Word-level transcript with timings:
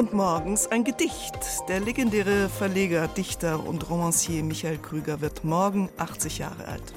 Und 0.00 0.14
morgens 0.14 0.66
ein 0.66 0.82
Gedicht. 0.82 1.68
Der 1.68 1.78
legendäre 1.78 2.48
Verleger, 2.48 3.06
Dichter 3.06 3.66
und 3.66 3.90
Romancier 3.90 4.42
Michael 4.42 4.78
Krüger 4.78 5.20
wird 5.20 5.44
morgen 5.44 5.90
80 5.98 6.38
Jahre 6.38 6.64
alt. 6.68 6.94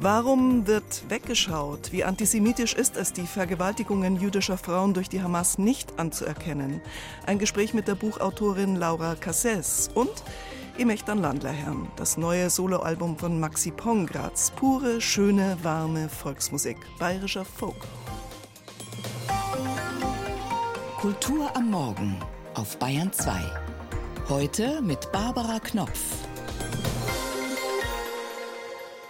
Warum 0.00 0.66
wird 0.66 1.08
weggeschaut? 1.08 1.92
Wie 1.92 2.02
antisemitisch 2.02 2.74
ist 2.74 2.96
es, 2.96 3.12
die 3.12 3.28
Vergewaltigungen 3.28 4.20
jüdischer 4.20 4.58
Frauen 4.58 4.94
durch 4.94 5.08
die 5.08 5.22
Hamas 5.22 5.58
nicht 5.58 5.96
anzuerkennen? 5.96 6.80
Ein 7.24 7.38
Gespräch 7.38 7.72
mit 7.72 7.86
der 7.86 7.94
Buchautorin 7.94 8.74
Laura 8.74 9.14
Casses 9.14 9.90
und 9.94 10.24
Ihr 10.76 10.86
Mächtern 10.86 11.18
Landlerherrn, 11.18 11.86
das 11.94 12.16
neue 12.16 12.50
Soloalbum 12.50 13.16
von 13.16 13.38
Maxi 13.38 13.70
Pongratz. 13.70 14.50
Pure, 14.56 15.00
schöne, 15.00 15.56
warme 15.62 16.08
Volksmusik, 16.08 16.78
bayerischer 16.98 17.44
Folk. 17.44 17.76
Kultur 21.04 21.54
am 21.54 21.70
Morgen 21.70 22.18
auf 22.54 22.78
Bayern 22.78 23.12
2. 23.12 23.30
Heute 24.30 24.80
mit 24.80 25.12
Barbara 25.12 25.60
Knopf. 25.60 26.00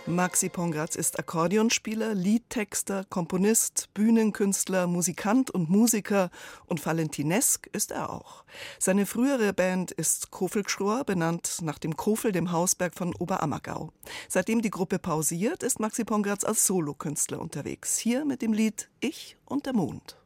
Maxi 0.05 0.49
Pongratz 0.49 0.97
ist 0.97 1.21
Akkordeonspieler, 1.21 2.13
Liedtexter, 2.17 3.05
Komponist, 3.05 3.91
Bühnenkünstler, 3.95 4.89
Musikant 4.89 5.53
und 5.53 5.71
Musiker 5.71 6.31
und 6.67 6.85
Valentinesk 6.85 7.69
ist 7.73 7.93
er 7.93 8.13
auch. 8.13 8.45
Seine 8.81 9.07
frühere 9.07 9.53
Band 9.53 9.93
ist 9.93 10.33
Kofelgschror, 10.33 11.05
benannt 11.05 11.59
nach 11.63 11.79
dem 11.79 11.97
Kofel, 11.97 12.33
dem 12.33 12.51
Hausberg 12.51 12.97
von 12.97 13.15
Oberammergau. 13.15 13.93
Seitdem 14.29 14.63
die 14.63 14.71
Gruppe 14.71 14.99
pausiert, 14.99 15.63
ist 15.63 15.79
Maxi 15.79 16.05
Pongratz 16.05 16.43
als 16.43 16.67
Solokünstler 16.67 17.41
unterwegs. 17.41 17.99
Hier 17.99 18.25
mit 18.25 18.43
dem 18.43 18.53
Lied 18.53 18.91
Ich 18.99 19.37
und 19.45 19.67
der 19.67 19.75
Mond. 19.75 20.17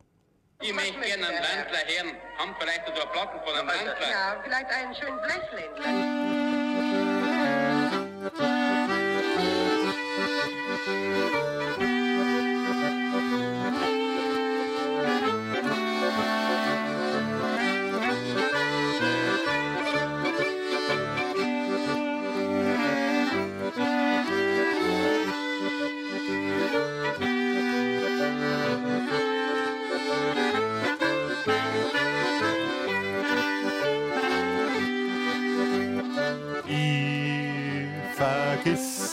Ich 0.60 0.74
möchte 0.74 0.98
gerne 0.98 1.28
einen 1.28 1.36
Landler 1.36 1.78
hören. 1.86 2.16
Haben 2.36 2.56
vielleicht 2.58 2.84
so 2.86 2.92
eine 2.92 3.10
Platten 3.12 3.38
von 3.46 3.54
einem 3.54 3.68
Landler? 3.68 4.10
Ja, 4.10 4.40
vielleicht 4.42 4.70
einen 4.70 4.92
schönen 4.92 5.20
Blechländler. 5.20 6.38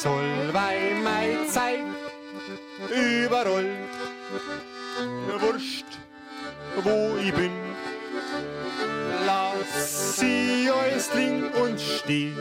Solvay 0.06 0.94
mei 1.04 1.36
Zeit 1.50 1.80
überall. 2.92 3.72
Wurscht, 5.40 5.88
wo 6.84 7.18
ich 7.18 7.34
bin. 7.34 7.52
Lass 9.26 10.18
sie 10.18 10.70
alles 10.70 11.12
liegen 11.16 11.50
und 11.54 11.82
steh. 11.82 12.34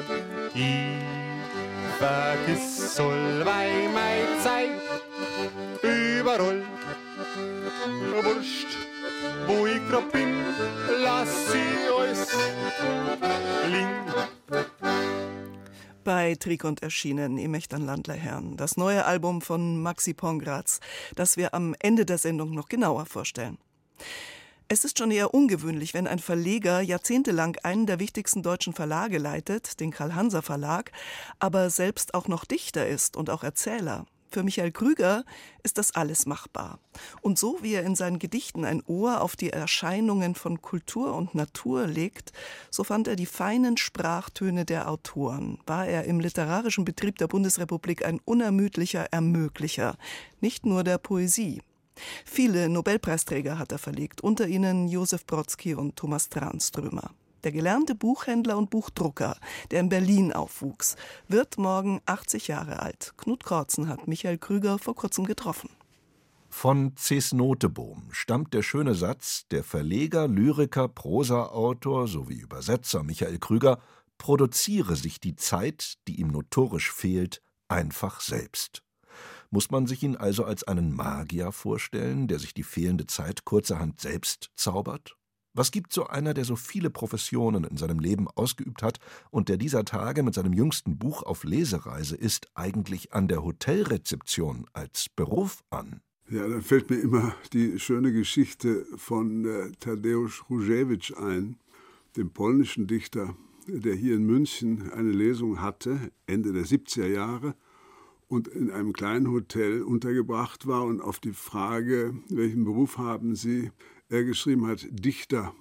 Ich 0.53 1.97
vergiss 1.99 2.97
Solvay 2.97 3.89
mei 3.95 4.21
Zeit 4.43 4.83
überall. 5.83 6.63
Wurscht, 8.25 8.77
wo 9.47 9.67
ich 9.67 9.81
grad 9.89 10.13
bin. 10.13 10.35
Lass 11.03 11.51
sie 11.51 11.73
alles 11.97 12.29
liegen 13.73 14.05
bei 16.05 16.37
Trikont 16.37 16.83
erschienen, 16.83 17.39
im 17.39 17.55
Landler 17.71 18.15
Herren. 18.15 18.57
Das 18.57 18.77
neue 18.77 19.05
Album 19.05 19.41
von 19.41 19.83
Maxi 19.83 20.15
Pongratz, 20.15 20.81
das 21.17 21.37
wir 21.37 21.55
am 21.55 21.75
Ende 21.81 22.05
der 22.05 22.19
Sendung 22.19 22.55
noch 22.55 22.69
genauer 22.69 23.07
vorstellen. 23.07 23.59
Es 24.69 24.85
ist 24.85 24.99
schon 24.99 25.11
eher 25.11 25.35
ungewöhnlich, 25.35 25.93
wenn 25.95 26.07
ein 26.07 26.19
Verleger 26.19 26.81
jahrzehntelang 26.81 27.57
einen 27.63 27.87
der 27.87 28.01
wichtigsten 28.01 28.43
deutschen 28.43 28.73
Verlage 28.73 29.19
leitet, 29.19 29.81
den 29.81 29.91
Karl-Hanser 29.91 30.43
Verlag, 30.43 30.93
aber 31.39 31.69
selbst 31.71 32.15
auch 32.15 32.29
noch 32.29 32.45
Dichter 32.45 32.87
ist 32.87 33.17
und 33.17 33.31
auch 33.31 33.43
Erzähler. 33.43 34.07
Für 34.35 34.43
Michael 34.43 34.73
Krüger 34.73 35.25
ist 35.63 35.79
das 35.79 35.95
alles 35.95 36.27
machbar. 36.27 36.81
Und 37.21 37.39
so 37.39 37.59
wie 37.63 37.75
er 37.75 37.85
in 37.85 37.95
seinen 37.95 38.19
Gedichten 38.19 38.65
ein 38.65 38.83
Ohr 38.85 39.21
auf 39.21 39.37
die 39.37 39.51
Erscheinungen 39.51 40.35
von 40.35 40.61
Kultur 40.61 41.15
und 41.15 41.37
Natur 41.37 41.87
legt, 41.87 42.33
so 42.69 42.83
fand 42.83 43.07
er 43.07 43.15
die 43.15 43.27
feinen 43.27 43.77
Sprachtöne 43.77 44.65
der 44.65 44.91
Autoren. 44.91 45.61
War 45.67 45.87
er 45.87 46.07
im 46.07 46.19
literarischen 46.19 46.85
Betrieb 46.85 47.17
der 47.19 47.29
Bundesrepublik 47.29 48.05
ein 48.05 48.21
unermüdlicher 48.25 49.05
Ermöglicher, 49.13 49.97
nicht 50.41 50.67
nur 50.67 50.83
der 50.83 50.99
Poesie. 50.99 51.63
Viele 52.25 52.69
Nobelpreisträger 52.69 53.57
hat 53.57 53.71
er 53.71 53.79
verlegt, 53.79 54.21
unter 54.21 54.49
ihnen 54.49 54.89
Josef 54.89 55.27
Brodsky 55.27 55.77
und 55.77 55.95
Thomas 55.95 56.29
Tranströmer. 56.29 57.13
Der 57.45 57.53
gelernte 57.53 57.95
Buchhändler 57.95 58.57
und 58.57 58.71
Buchdrucker, 58.71 59.37
der 59.71 59.81
in 59.81 59.91
Berlin 59.91 60.33
aufwuchs, 60.33 60.97
wird 61.29 61.59
morgen 61.59 62.01
80 62.07 62.49
Jahre 62.49 62.81
alt. 62.81 63.13
Knut 63.19 63.45
Korzen 63.45 63.89
hat 63.89 64.09
Michael 64.09 64.39
Krüger 64.39 64.79
vor 64.79 64.95
kurzem 64.95 65.27
getroffen. 65.27 65.69
Von 66.49 66.93
Ces 66.97 67.35
Notebohm 67.35 68.09
stammt 68.13 68.55
der 68.55 68.63
schöne 68.63 68.95
Satz, 68.95 69.47
der 69.51 69.63
Verleger, 69.63 70.27
Lyriker, 70.27 70.89
Prosaautor 70.89 72.09
sowie 72.09 72.37
Übersetzer 72.37 73.03
Michael 73.03 73.39
Krüger 73.39 73.79
produziere 74.17 74.97
sich 74.97 75.21
die 75.21 75.37
Zeit, 75.37 75.95
die 76.09 76.21
ihm 76.21 76.29
notorisch 76.29 76.93
fehlt, 76.93 77.43
einfach 77.69 78.21
selbst. 78.21 78.83
Muss 79.51 79.71
man 79.71 79.87
sich 79.87 80.03
ihn 80.03 80.17
also 80.17 80.45
als 80.45 80.65
einen 80.65 80.93
Magier 80.93 81.53
vorstellen, 81.53 82.27
der 82.27 82.39
sich 82.39 82.55
die 82.55 82.63
fehlende 82.63 83.07
Zeit 83.07 83.45
kurzerhand 83.45 84.01
selbst 84.01 84.51
zaubert? 84.57 85.17
Was 85.57 85.71
gibt 85.71 85.93
so 85.93 86.09
einer, 86.09 86.35
der 86.35 86.45
so 86.45 86.57
viele 86.57 86.91
Professionen 86.91 87.63
in 87.63 87.77
seinem 87.77 88.01
Leben 88.01 88.27
ausgeübt 88.27 88.83
hat 88.83 88.99
und 89.31 89.49
der 89.49 89.57
dieser 89.57 89.85
Tage 89.85 90.25
mit 90.25 90.35
seinem 90.35 90.53
jüngsten 90.53 90.99
Buch 90.99 91.23
auf 91.23 91.45
Lesereise 91.45 92.17
ist, 92.17 92.49
eigentlich 92.55 93.13
an 93.13 93.29
der 93.29 93.45
Hotelrezeption 93.45 94.67
als 94.73 95.09
Beruf 95.09 95.63
an? 95.71 96.01
Ja, 96.29 96.49
da 96.49 96.61
fällt 96.61 96.91
mir 96.91 96.97
immer 96.97 97.37
die 97.53 97.79
schöne 97.79 98.13
Geschichte 98.13 98.85
von 98.97 99.45
äh, 99.45 99.71
Tadeusz 99.79 100.43
Różewicz 100.51 101.13
ein, 101.13 101.57
dem 102.17 102.31
polnischen 102.31 102.89
Dichter, 102.89 103.37
der 103.69 103.95
hier 103.95 104.17
in 104.17 104.25
München 104.25 104.91
eine 104.91 105.13
Lesung 105.13 105.61
hatte, 105.61 106.11
Ende 106.27 106.53
der 106.53 106.65
70er 106.65 107.07
Jahre, 107.07 107.55
und 108.27 108.49
in 108.49 108.71
einem 108.71 108.93
kleinen 108.93 109.31
Hotel 109.31 109.83
untergebracht 109.83 110.67
war 110.67 110.85
und 110.85 111.01
auf 111.01 111.21
die 111.21 111.35
Frage, 111.35 112.15
welchen 112.29 112.65
Beruf 112.65 112.99
haben 112.99 113.37
Sie, 113.37 113.71
er 114.09 114.25
geschrieben 114.25 114.67
hat, 114.67 114.87
Dichter. 114.91 115.55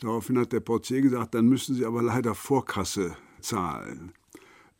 Daraufhin 0.00 0.38
hat 0.38 0.52
der 0.52 0.60
Portier 0.60 1.02
gesagt, 1.02 1.34
dann 1.34 1.46
müssen 1.46 1.74
Sie 1.74 1.84
aber 1.84 2.02
leider 2.02 2.34
Vorkasse 2.34 3.16
zahlen. 3.40 4.12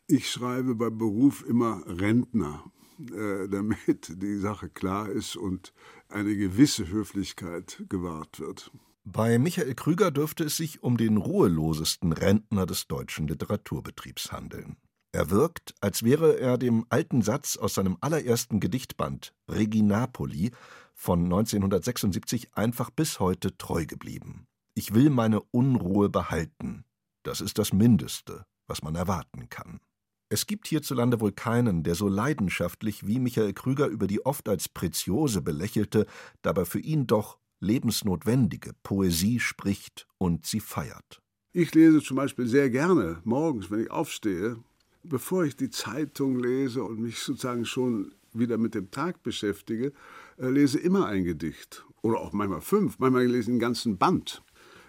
Ich 0.06 0.30
schreibe 0.30 0.74
bei 0.74 0.90
Beruf 0.90 1.44
immer 1.46 1.82
Rentner, 1.86 2.64
äh, 2.98 3.48
damit 3.48 4.22
die 4.22 4.38
Sache 4.38 4.68
klar 4.68 5.08
ist 5.08 5.36
und 5.36 5.72
eine 6.08 6.36
gewisse 6.36 6.88
Höflichkeit 6.88 7.84
gewahrt 7.88 8.40
wird. 8.40 8.72
Bei 9.04 9.38
Michael 9.38 9.74
Krüger 9.74 10.10
dürfte 10.10 10.44
es 10.44 10.56
sich 10.56 10.82
um 10.82 10.96
den 10.96 11.16
ruhelosesten 11.16 12.12
Rentner 12.12 12.66
des 12.66 12.86
deutschen 12.86 13.28
Literaturbetriebs 13.28 14.30
handeln. 14.30 14.76
Er 15.12 15.30
wirkt, 15.30 15.74
als 15.80 16.04
wäre 16.04 16.38
er 16.38 16.58
dem 16.58 16.86
alten 16.88 17.22
Satz 17.22 17.56
aus 17.56 17.74
seinem 17.74 17.96
allerersten 18.00 18.60
Gedichtband 18.60 19.34
Reginapoli 19.48 20.52
von 21.00 21.24
1976 21.24 22.50
einfach 22.52 22.90
bis 22.90 23.20
heute 23.20 23.56
treu 23.56 23.86
geblieben. 23.86 24.46
Ich 24.74 24.92
will 24.92 25.08
meine 25.08 25.40
Unruhe 25.40 26.10
behalten. 26.10 26.84
Das 27.22 27.40
ist 27.40 27.56
das 27.56 27.72
Mindeste, 27.72 28.44
was 28.66 28.82
man 28.82 28.96
erwarten 28.96 29.48
kann. 29.48 29.80
Es 30.28 30.46
gibt 30.46 30.68
hierzulande 30.68 31.18
wohl 31.22 31.32
keinen, 31.32 31.84
der 31.84 31.94
so 31.94 32.06
leidenschaftlich 32.06 33.06
wie 33.06 33.18
Michael 33.18 33.54
Krüger 33.54 33.86
über 33.86 34.06
die 34.06 34.26
oft 34.26 34.46
als 34.46 34.68
Preziose 34.68 35.40
belächelte, 35.40 36.06
dabei 36.42 36.66
für 36.66 36.80
ihn 36.80 37.06
doch 37.06 37.38
lebensnotwendige 37.60 38.74
Poesie 38.82 39.40
spricht 39.40 40.06
und 40.18 40.44
sie 40.44 40.60
feiert. 40.60 41.22
Ich 41.54 41.74
lese 41.74 42.02
zum 42.02 42.18
Beispiel 42.18 42.46
sehr 42.46 42.68
gerne 42.68 43.22
morgens, 43.24 43.70
wenn 43.70 43.80
ich 43.80 43.90
aufstehe, 43.90 44.58
bevor 45.02 45.44
ich 45.44 45.56
die 45.56 45.70
Zeitung 45.70 46.38
lese 46.38 46.84
und 46.84 47.00
mich 47.00 47.20
sozusagen 47.20 47.64
schon 47.64 48.12
wieder 48.32 48.58
mit 48.58 48.74
dem 48.74 48.90
Tag 48.90 49.22
beschäftige, 49.22 49.92
äh, 50.38 50.48
lese 50.48 50.78
immer 50.78 51.06
ein 51.06 51.24
Gedicht 51.24 51.84
oder 52.02 52.18
auch 52.20 52.32
manchmal 52.32 52.60
fünf, 52.60 52.98
manchmal 52.98 53.26
lese 53.26 53.40
ich 53.40 53.48
einen 53.48 53.58
ganzen 53.58 53.98
Band, 53.98 54.42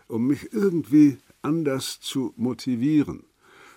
um 0.07 0.27
mich 0.27 0.53
irgendwie 0.53 1.17
anders 1.41 1.99
zu 1.99 2.33
motivieren. 2.37 3.23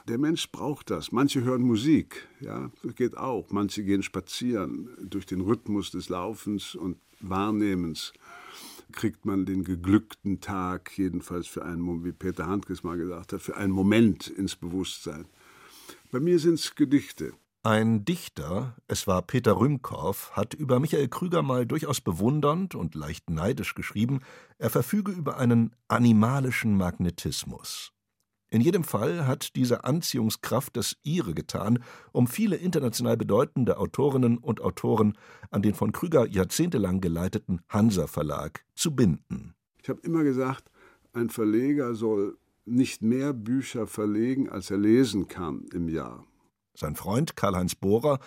Der 0.07 0.19
Mensch 0.19 0.53
braucht 0.53 0.91
das. 0.91 1.13
Manche 1.13 1.45
hören 1.45 1.63
Musik, 1.63 2.29
ja, 2.41 2.71
das 2.83 2.95
geht 2.95 3.17
auch. 3.17 3.51
Manche 3.51 3.83
gehen 3.85 4.03
spazieren 4.03 4.91
durch 5.01 5.25
den 5.25 5.41
Rhythmus 5.41 5.91
des 5.91 6.11
Laufens 6.11 6.75
und 6.75 6.99
Wahrnehmens. 7.21 8.13
kriegt 8.93 9.25
man 9.25 9.47
den 9.47 9.65
geglückten 9.65 10.41
Tag, 10.41 10.97
jedenfalls 10.99 11.49
für 11.49 11.65
einen 11.65 11.81
Moment, 11.81 12.05
wie 12.05 12.13
Peter 12.13 12.47
Handkes 12.47 12.85
mal 12.85 12.99
gesagt 12.99 13.33
hat, 13.33 13.41
für 13.41 13.57
einen 13.57 13.73
Moment 13.73 14.29
ins 14.29 14.55
Bewusstsein. 14.57 15.25
Bei 16.13 16.21
mir 16.21 16.39
sind 16.39 16.55
es 16.55 16.75
Gedichte. 16.75 17.33
Ein 17.67 18.05
Dichter, 18.05 18.77
es 18.89 19.07
war 19.07 19.23
Peter 19.23 19.59
Rümkorff, 19.59 20.33
hat 20.33 20.53
über 20.53 20.81
Michael 20.81 21.09
Krüger 21.09 21.43
mal 21.43 21.65
durchaus 21.65 22.03
bewundernd 22.03 22.75
und 22.75 22.95
leicht 22.95 23.31
neidisch 23.31 23.75
geschrieben, 23.75 24.21
er 24.59 24.69
verfüge 24.69 25.11
über 25.13 25.39
einen 25.39 25.75
animalischen 25.89 26.77
Magnetismus. 26.77 27.91
In 28.51 28.61
jedem 28.61 28.85
Fall 28.85 29.27
hat 29.27 29.57
diese 29.57 29.85
Anziehungskraft 29.85 30.77
das 30.77 30.99
ihre 31.05 31.33
getan, 31.33 31.83
um 32.13 32.27
viele 32.27 32.57
international 32.57 33.17
bedeutende 33.17 33.79
Autorinnen 33.79 34.37
und 34.37 34.61
Autoren 34.61 35.17
an 35.51 35.63
den 35.63 35.73
von 35.73 35.91
Krüger 35.91 36.27
jahrzehntelang 36.29 37.01
geleiteten 37.01 37.63
Hansa 37.71 38.07
Verlag 38.07 38.63
zu 38.75 38.95
binden. 38.95 39.55
Ich 39.81 39.89
habe 39.89 40.03
immer 40.03 40.23
gesagt, 40.23 40.71
ein 41.15 41.31
Verleger 41.31 41.95
soll 41.95 42.37
nicht 42.67 43.01
mehr 43.01 43.33
Bücher 43.33 43.87
verlegen, 43.87 44.51
als 44.51 44.71
er 44.71 44.77
lesen 44.77 45.29
kann 45.29 45.65
im 45.73 45.89
Jahr. 45.89 46.27
Sein 46.75 46.97
Freund 46.97 47.37
Karl-Heinz 47.37 47.75
Bohrer, 47.75 48.19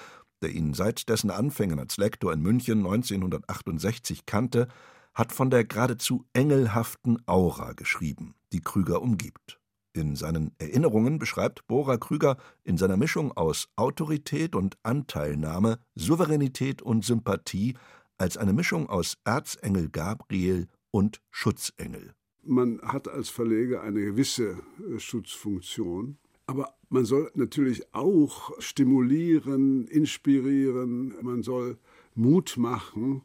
der 0.42 0.52
ihn 0.52 0.74
seit 0.74 1.10
dessen 1.10 1.32
Anfängen 1.32 1.80
als 1.80 1.98
Lektor 1.98 2.32
in 2.34 2.42
München 2.42 2.80
1968 2.80 4.26
kannte, 4.26 4.68
hat 5.14 5.32
von 5.32 5.50
der 5.50 5.66
geradezu 5.66 6.26
engelhaften 6.34 7.18
Aura 7.26 7.74
geschrieben, 7.74 8.36
die 8.54 8.62
Krüger 8.62 9.02
umgibt. 9.02 9.60
In 9.94 10.16
seinen 10.16 10.52
Erinnerungen 10.60 11.18
beschreibt 11.18 11.66
Bora 11.66 11.98
Krüger 11.98 12.38
in 12.64 12.78
seiner 12.78 12.98
Mischung 12.98 13.32
aus 13.32 13.68
Autorität 13.76 14.56
und 14.56 14.78
Anteilnahme, 14.84 15.80
Souveränität 15.96 16.84
und 16.84 17.04
Sympathie 17.04 17.76
als 18.20 18.38
eine 18.38 18.54
Mischung 18.54 18.90
aus 18.90 19.18
Erzengel 19.26 19.90
Gabriel 19.90 20.68
und 20.92 21.20
Schutzengel. 21.32 22.14
Man 22.44 22.80
hat 22.84 23.08
als 23.08 23.30
Verleger 23.30 23.82
eine 23.82 24.02
gewisse 24.02 24.60
äh, 24.88 25.00
Schutzfunktion, 25.00 26.20
aber 26.48 26.74
man 26.90 27.06
soll 27.06 27.30
natürlich 27.36 27.94
auch 27.94 28.52
stimulieren, 28.60 29.88
inspirieren, 29.88 31.14
man 31.22 31.44
soll 31.44 31.78
Mut 32.16 32.56
machen. 32.58 33.22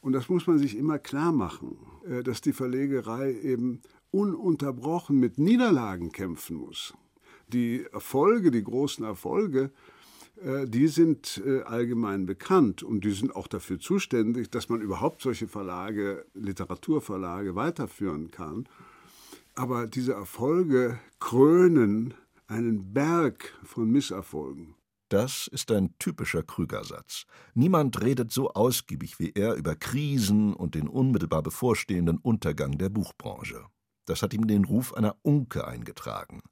Und 0.00 0.12
das 0.12 0.28
muss 0.28 0.46
man 0.46 0.58
sich 0.58 0.76
immer 0.76 0.98
klar 0.98 1.32
machen, 1.32 1.78
äh, 2.06 2.22
dass 2.22 2.40
die 2.40 2.52
Verlegerei 2.52 3.32
eben 3.32 3.80
ununterbrochen 4.10 5.18
mit 5.18 5.38
Niederlagen 5.38 6.12
kämpfen 6.12 6.56
muss. 6.56 6.94
Die 7.48 7.84
Erfolge, 7.92 8.50
die 8.50 8.64
großen 8.64 9.04
Erfolge, 9.04 9.70
äh, 10.42 10.66
die 10.66 10.88
sind 10.88 11.42
äh, 11.46 11.62
allgemein 11.62 12.26
bekannt 12.26 12.82
und 12.82 13.04
die 13.04 13.12
sind 13.12 13.34
auch 13.34 13.46
dafür 13.46 13.78
zuständig, 13.78 14.50
dass 14.50 14.68
man 14.68 14.80
überhaupt 14.80 15.22
solche 15.22 15.46
Verlage, 15.46 16.26
Literaturverlage 16.34 17.54
weiterführen 17.54 18.30
kann. 18.30 18.68
Aber 19.54 19.86
diese 19.86 20.14
Erfolge 20.14 20.98
krönen 21.20 22.14
einen 22.46 22.92
Berg 22.92 23.58
von 23.64 23.90
Misserfolgen. 23.90 24.74
Das 25.08 25.46
ist 25.46 25.70
ein 25.70 25.94
typischer 25.98 26.42
Krügersatz. 26.42 27.26
Niemand 27.54 28.02
redet 28.02 28.32
so 28.32 28.50
ausgiebig 28.50 29.18
wie 29.18 29.32
er 29.34 29.54
über 29.54 29.76
Krisen 29.76 30.54
und 30.54 30.74
den 30.74 30.88
unmittelbar 30.88 31.42
bevorstehenden 31.42 32.18
Untergang 32.18 32.78
der 32.78 32.88
Buchbranche. 32.88 33.64
Das 34.06 34.22
hat 34.22 34.34
ihm 34.34 34.46
den 34.46 34.64
Ruf 34.64 34.92
einer 34.92 35.16
Unke 35.22 35.66
eingetragen. 35.66 36.42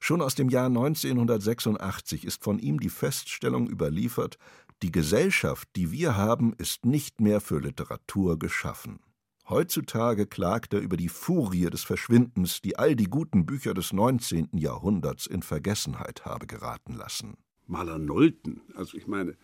Schon 0.00 0.20
aus 0.20 0.34
dem 0.34 0.50
Jahr 0.50 0.66
1986 0.66 2.24
ist 2.24 2.44
von 2.44 2.58
ihm 2.58 2.80
die 2.80 2.90
Feststellung 2.90 3.68
überliefert, 3.68 4.36
die 4.82 4.92
Gesellschaft, 4.92 5.68
die 5.76 5.90
wir 5.90 6.16
haben, 6.16 6.52
ist 6.54 6.84
nicht 6.86 7.20
mehr 7.20 7.40
für 7.40 7.58
Literatur 7.58 8.38
geschaffen. 8.38 9.00
Heutzutage 9.48 10.26
klagt 10.26 10.74
er 10.74 10.80
über 10.80 10.98
die 10.98 11.08
Furie 11.08 11.70
des 11.70 11.82
Verschwindens, 11.82 12.60
die 12.60 12.78
all 12.78 12.94
die 12.94 13.06
guten 13.06 13.46
Bücher 13.46 13.72
des 13.72 13.94
19. 13.94 14.50
Jahrhunderts 14.52 15.26
in 15.26 15.42
Vergessenheit 15.42 16.26
habe 16.26 16.46
geraten 16.46 16.92
lassen. 16.92 17.38
Maler 17.66 17.98
Nolten, 17.98 18.60
also 18.74 18.98
ich 18.98 19.06
meine, 19.06 19.36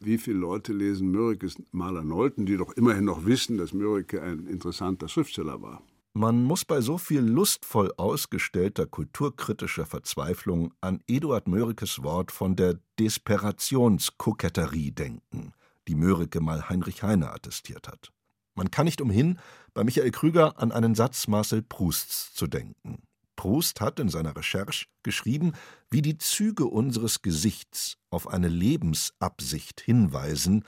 wie 0.00 0.18
viele 0.18 0.38
Leute 0.38 0.72
lesen 0.72 1.10
Mörikes 1.10 1.56
Maler 1.72 2.04
Nolten, 2.04 2.46
die 2.46 2.56
doch 2.56 2.72
immerhin 2.74 3.04
noch 3.04 3.26
wissen, 3.26 3.58
dass 3.58 3.72
Mörike 3.72 4.22
ein 4.22 4.46
interessanter 4.46 5.08
Schriftsteller 5.08 5.60
war. 5.60 5.82
Man 6.12 6.44
muss 6.44 6.64
bei 6.64 6.80
so 6.80 6.96
viel 6.96 7.20
lustvoll 7.20 7.92
ausgestellter 7.96 8.86
kulturkritischer 8.86 9.86
Verzweiflung 9.86 10.72
an 10.80 11.00
Eduard 11.08 11.48
Mörikes 11.48 12.04
Wort 12.04 12.30
von 12.30 12.54
der 12.54 12.78
Desperationskoketterie 13.00 14.92
denken, 14.92 15.52
die 15.88 15.96
Mörike 15.96 16.40
mal 16.40 16.68
Heinrich 16.68 17.02
Heine 17.02 17.32
attestiert 17.32 17.88
hat. 17.88 18.12
Man 18.58 18.72
kann 18.72 18.86
nicht 18.86 19.00
umhin, 19.00 19.38
bei 19.72 19.84
Michael 19.84 20.10
Krüger 20.10 20.58
an 20.58 20.72
einen 20.72 20.96
Satz 20.96 21.28
Marcel 21.28 21.62
Prousts 21.62 22.34
zu 22.34 22.48
denken. 22.48 23.04
Proust 23.36 23.80
hat 23.80 24.00
in 24.00 24.08
seiner 24.08 24.34
Recherche 24.34 24.86
geschrieben, 25.04 25.52
wie 25.90 26.02
die 26.02 26.18
Züge 26.18 26.64
unseres 26.64 27.22
Gesichts 27.22 27.98
auf 28.10 28.26
eine 28.26 28.48
Lebensabsicht 28.48 29.80
hinweisen, 29.80 30.64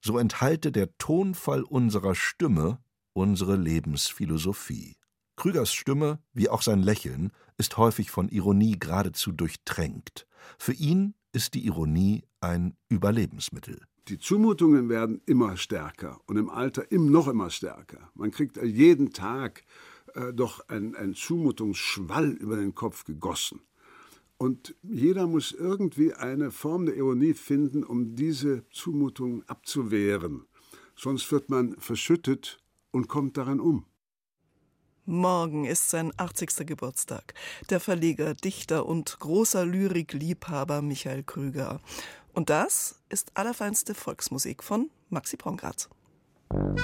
so 0.00 0.16
enthalte 0.16 0.72
der 0.72 0.96
Tonfall 0.96 1.64
unserer 1.64 2.14
Stimme 2.14 2.78
unsere 3.12 3.56
Lebensphilosophie. 3.56 4.96
Krügers 5.36 5.70
Stimme, 5.74 6.20
wie 6.32 6.48
auch 6.48 6.62
sein 6.62 6.82
Lächeln, 6.82 7.30
ist 7.58 7.76
häufig 7.76 8.10
von 8.10 8.30
Ironie 8.30 8.78
geradezu 8.78 9.32
durchtränkt. 9.32 10.26
Für 10.58 10.72
ihn 10.72 11.14
ist 11.32 11.52
die 11.52 11.66
Ironie 11.66 12.24
ein 12.40 12.74
Überlebensmittel. 12.88 13.82
Die 14.08 14.18
Zumutungen 14.18 14.88
werden 14.88 15.22
immer 15.24 15.56
stärker 15.56 16.20
und 16.26 16.36
im 16.36 16.50
Alter 16.50 16.90
im 16.92 17.10
noch 17.10 17.26
immer 17.26 17.48
stärker. 17.48 18.10
Man 18.14 18.30
kriegt 18.30 18.62
jeden 18.62 19.12
Tag 19.12 19.64
äh, 20.14 20.32
doch 20.32 20.68
einen 20.68 21.14
Zumutungsschwall 21.14 22.30
über 22.32 22.56
den 22.56 22.74
Kopf 22.74 23.04
gegossen. 23.04 23.60
Und 24.36 24.74
jeder 24.82 25.26
muss 25.26 25.52
irgendwie 25.52 26.12
eine 26.12 26.50
Form 26.50 26.86
der 26.86 26.96
Ironie 26.96 27.34
finden, 27.34 27.82
um 27.82 28.14
diese 28.14 28.68
Zumutung 28.70 29.42
abzuwehren. 29.48 30.44
Sonst 30.96 31.30
wird 31.32 31.48
man 31.48 31.76
verschüttet 31.78 32.60
und 32.90 33.08
kommt 33.08 33.36
daran 33.36 33.60
um. 33.60 33.86
Morgen 35.06 35.66
ist 35.66 35.90
sein 35.90 36.12
80. 36.16 36.66
Geburtstag. 36.66 37.34
Der 37.68 37.78
Verleger, 37.78 38.34
Dichter 38.34 38.86
und 38.86 39.18
großer 39.18 39.66
Lyrikliebhaber 39.66 40.80
Michael 40.80 41.24
Krüger. 41.24 41.80
Und 42.34 42.50
das 42.50 43.00
ist 43.08 43.30
allerfeinste 43.34 43.94
Volksmusik 43.94 44.62
von 44.64 44.90
Maxi 45.08 45.36
Pongratz. 45.36 45.88
Die 46.52 46.74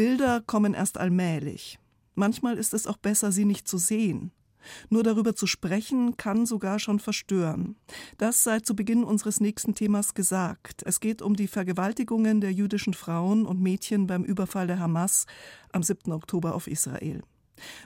Bilder 0.00 0.40
kommen 0.40 0.72
erst 0.72 0.96
allmählich. 0.96 1.78
Manchmal 2.14 2.56
ist 2.56 2.72
es 2.72 2.86
auch 2.86 2.96
besser, 2.96 3.32
sie 3.32 3.44
nicht 3.44 3.68
zu 3.68 3.76
sehen. 3.76 4.32
Nur 4.88 5.02
darüber 5.02 5.36
zu 5.36 5.46
sprechen, 5.46 6.16
kann 6.16 6.46
sogar 6.46 6.78
schon 6.78 7.00
verstören. 7.00 7.76
Das 8.16 8.42
sei 8.42 8.60
zu 8.60 8.74
Beginn 8.74 9.04
unseres 9.04 9.40
nächsten 9.40 9.74
Themas 9.74 10.14
gesagt. 10.14 10.82
Es 10.86 11.00
geht 11.00 11.20
um 11.20 11.36
die 11.36 11.48
Vergewaltigungen 11.48 12.40
der 12.40 12.50
jüdischen 12.50 12.94
Frauen 12.94 13.44
und 13.44 13.60
Mädchen 13.60 14.06
beim 14.06 14.24
Überfall 14.24 14.68
der 14.68 14.78
Hamas 14.78 15.26
am 15.70 15.82
7. 15.82 16.12
Oktober 16.12 16.54
auf 16.54 16.66
Israel. 16.66 17.20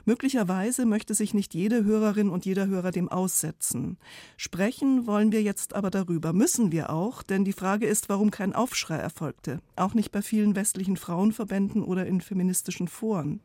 Möglicherweise 0.05 0.85
möchte 0.85 1.13
sich 1.13 1.33
nicht 1.33 1.53
jede 1.53 1.83
Hörerin 1.83 2.29
und 2.29 2.45
jeder 2.45 2.67
Hörer 2.67 2.91
dem 2.91 3.09
aussetzen. 3.09 3.97
Sprechen 4.37 5.07
wollen 5.07 5.31
wir 5.31 5.41
jetzt 5.41 5.73
aber 5.73 5.89
darüber, 5.89 6.33
müssen 6.33 6.71
wir 6.71 6.89
auch, 6.89 7.23
denn 7.23 7.45
die 7.45 7.53
Frage 7.53 7.85
ist, 7.85 8.09
warum 8.09 8.31
kein 8.31 8.53
Aufschrei 8.53 8.97
erfolgte, 8.97 9.59
auch 9.75 9.93
nicht 9.93 10.11
bei 10.11 10.21
vielen 10.21 10.55
westlichen 10.55 10.97
Frauenverbänden 10.97 11.83
oder 11.83 12.05
in 12.05 12.21
feministischen 12.21 12.87
Foren. 12.87 13.39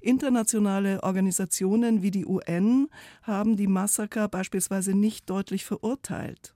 Internationale 0.00 1.02
Organisationen 1.02 2.02
wie 2.02 2.10
die 2.10 2.26
UN 2.26 2.88
haben 3.22 3.56
die 3.56 3.66
Massaker 3.66 4.28
beispielsweise 4.28 4.94
nicht 4.94 5.28
deutlich 5.28 5.64
verurteilt. 5.64 6.54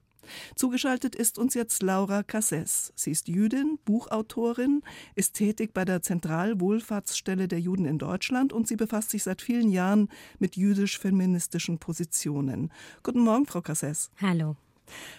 Zugeschaltet 0.55 1.15
ist 1.15 1.37
uns 1.37 1.53
jetzt 1.53 1.81
Laura 1.81 2.23
Casses. 2.23 2.93
Sie 2.95 3.11
ist 3.11 3.27
Jüdin, 3.27 3.79
Buchautorin, 3.85 4.81
ist 5.15 5.33
tätig 5.33 5.73
bei 5.73 5.85
der 5.85 6.01
Zentralwohlfahrtsstelle 6.01 7.47
der 7.47 7.59
Juden 7.59 7.85
in 7.85 7.97
Deutschland 7.97 8.53
und 8.53 8.67
sie 8.67 8.75
befasst 8.75 9.11
sich 9.11 9.23
seit 9.23 9.41
vielen 9.41 9.69
Jahren 9.69 10.09
mit 10.39 10.55
jüdisch-feministischen 10.55 11.79
Positionen. 11.79 12.71
Guten 13.03 13.21
Morgen, 13.21 13.45
Frau 13.45 13.61
Casses. 13.61 14.11
Hallo. 14.21 14.55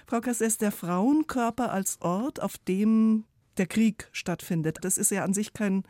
Frau 0.06 0.20
Casses, 0.20 0.58
der 0.58 0.72
Frauenkörper 0.72 1.72
als 1.72 2.00
Ort, 2.00 2.40
auf 2.40 2.56
dem 2.58 3.24
der 3.56 3.66
Krieg 3.66 4.08
stattfindet, 4.12 4.78
das 4.82 4.98
ist 4.98 5.10
ja 5.10 5.24
an 5.24 5.34
sich 5.34 5.52
kein 5.52 5.84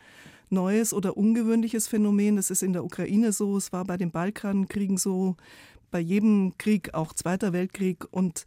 neues 0.50 0.92
oder 0.92 1.16
ungewöhnliches 1.16 1.88
Phänomen. 1.88 2.36
Das 2.36 2.50
ist 2.50 2.62
in 2.62 2.72
der 2.72 2.84
Ukraine 2.84 3.32
so, 3.32 3.56
es 3.56 3.72
war 3.72 3.84
bei 3.84 3.96
den 3.96 4.10
Balkankriegen 4.10 4.96
so, 4.96 5.36
bei 5.90 6.00
jedem 6.00 6.56
Krieg, 6.58 6.94
auch 6.94 7.12
Zweiter 7.12 7.52
Weltkrieg. 7.52 8.06
Und 8.10 8.44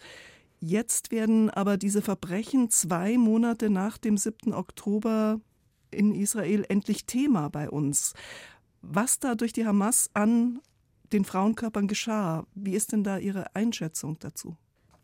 Jetzt 0.59 1.11
werden 1.11 1.49
aber 1.49 1.77
diese 1.77 2.01
Verbrechen 2.01 2.69
zwei 2.69 3.17
Monate 3.17 3.69
nach 3.69 3.97
dem 3.97 4.17
7. 4.17 4.53
Oktober 4.53 5.39
in 5.91 6.13
Israel 6.13 6.65
endlich 6.67 7.05
Thema 7.05 7.49
bei 7.49 7.69
uns. 7.69 8.13
Was 8.81 9.19
da 9.19 9.35
durch 9.35 9.53
die 9.53 9.65
Hamas 9.65 10.09
an 10.13 10.59
den 11.11 11.25
Frauenkörpern 11.25 11.87
geschah, 11.87 12.45
wie 12.53 12.75
ist 12.75 12.91
denn 12.91 13.03
da 13.03 13.17
Ihre 13.17 13.55
Einschätzung 13.55 14.19
dazu? 14.19 14.57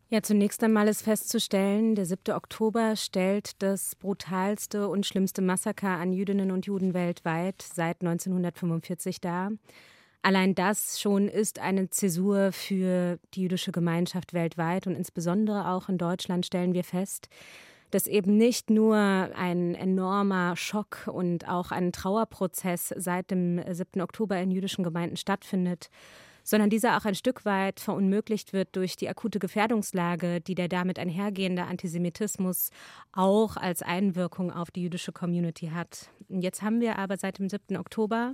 Ja, 0.09 0.21
zunächst 0.21 0.63
einmal 0.63 0.87
ist 0.87 1.01
festzustellen, 1.01 1.95
der 1.95 2.05
7. 2.05 2.35
Oktober 2.35 2.95
stellt 2.95 3.61
das 3.63 3.95
brutalste 3.95 4.87
und 4.87 5.05
schlimmste 5.05 5.41
Massaker 5.41 5.89
an 5.89 6.13
Jüdinnen 6.13 6.51
und 6.51 6.67
Juden 6.67 6.93
weltweit 6.93 7.61
seit 7.61 8.01
1945 8.01 9.19
dar. 9.19 9.51
Allein 10.25 10.55
das 10.55 10.99
schon 10.99 11.27
ist 11.27 11.59
eine 11.59 11.91
Zäsur 11.91 12.51
für 12.51 13.19
die 13.35 13.43
jüdische 13.43 13.71
Gemeinschaft 13.71 14.33
weltweit 14.33 14.87
und 14.87 14.95
insbesondere 14.95 15.69
auch 15.69 15.87
in 15.87 15.99
Deutschland 15.99 16.47
stellen 16.47 16.73
wir 16.73 16.83
fest, 16.83 17.29
dass 17.91 18.07
eben 18.07 18.35
nicht 18.35 18.71
nur 18.71 18.95
ein 18.97 19.75
enormer 19.75 20.55
Schock 20.55 21.07
und 21.13 21.47
auch 21.47 21.69
ein 21.69 21.91
Trauerprozess 21.91 22.91
seit 22.97 23.29
dem 23.29 23.61
7. 23.71 24.01
Oktober 24.01 24.35
in 24.39 24.49
jüdischen 24.49 24.83
Gemeinden 24.83 25.15
stattfindet, 25.15 25.91
sondern 26.43 26.71
dieser 26.71 26.97
auch 26.97 27.05
ein 27.05 27.13
Stück 27.13 27.45
weit 27.45 27.79
verunmöglicht 27.79 28.51
wird 28.51 28.75
durch 28.75 28.95
die 28.95 29.07
akute 29.07 29.37
Gefährdungslage, 29.37 30.41
die 30.41 30.55
der 30.55 30.69
damit 30.69 30.97
einhergehende 30.97 31.65
Antisemitismus 31.65 32.71
auch 33.11 33.57
als 33.57 33.83
Einwirkung 33.83 34.51
auf 34.51 34.71
die 34.71 34.81
jüdische 34.81 35.11
Community 35.11 35.67
hat. 35.67 36.09
Jetzt 36.29 36.63
haben 36.63 36.81
wir 36.81 36.97
aber 36.97 37.17
seit 37.17 37.37
dem 37.37 37.47
7. 37.47 37.77
Oktober 37.77 38.33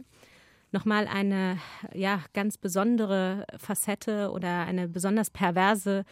nochmal 0.72 1.08
eine 1.08 1.58
ja, 1.94 2.22
ganz 2.34 2.58
besondere 2.58 3.46
Facette 3.58 4.32
oder 4.32 4.66
eine 4.66 4.88
besonders 4.88 5.30
perverse 5.30 6.06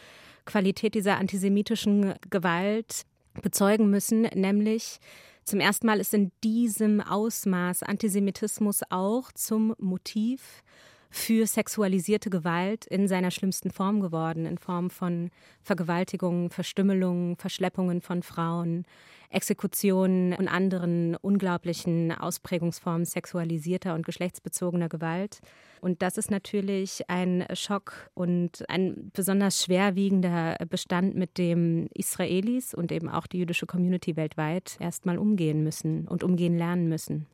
Qualität 0.44 0.94
dieser 0.94 1.18
antisemitischen 1.18 2.14
Gewalt 2.28 3.02
bezeugen 3.42 3.90
müssen, 3.90 4.22
nämlich 4.34 4.98
zum 5.44 5.60
ersten 5.60 5.86
Mal 5.86 6.00
ist 6.00 6.14
in 6.14 6.32
diesem 6.44 7.00
Ausmaß 7.00 7.82
Antisemitismus 7.82 8.82
auch 8.90 9.32
zum 9.32 9.74
Motiv 9.78 10.62
für 11.10 11.46
sexualisierte 11.46 12.30
Gewalt 12.30 12.86
in 12.86 13.08
seiner 13.08 13.32
schlimmsten 13.32 13.70
Form 13.70 14.00
geworden, 14.00 14.46
in 14.46 14.58
Form 14.58 14.90
von 14.90 15.30
Vergewaltigungen, 15.62 16.50
Verstümmelungen, 16.50 17.36
Verschleppungen 17.36 18.00
von 18.00 18.22
Frauen, 18.22 18.84
Exekutionen 19.30 20.32
und 20.32 20.48
anderen 20.48 21.16
unglaublichen 21.16 22.12
Ausprägungsformen 22.12 23.04
sexualisierter 23.04 23.94
und 23.94 24.04
geschlechtsbezogener 24.04 24.88
Gewalt. 24.88 25.40
Und 25.80 26.02
das 26.02 26.18
ist 26.18 26.30
natürlich 26.30 27.08
ein 27.08 27.46
Schock 27.54 28.10
und 28.14 28.68
ein 28.68 29.10
besonders 29.14 29.64
schwerwiegender 29.64 30.56
Bestand, 30.68 31.14
mit 31.14 31.38
dem 31.38 31.88
Israelis 31.94 32.74
und 32.74 32.92
eben 32.92 33.08
auch 33.08 33.26
die 33.26 33.38
jüdische 33.38 33.66
Community 33.66 34.16
weltweit 34.16 34.76
erstmal 34.80 35.16
umgehen 35.16 35.62
müssen 35.62 36.06
und 36.08 36.24
umgehen 36.24 36.58
lernen 36.58 36.88
müssen. 36.88 37.26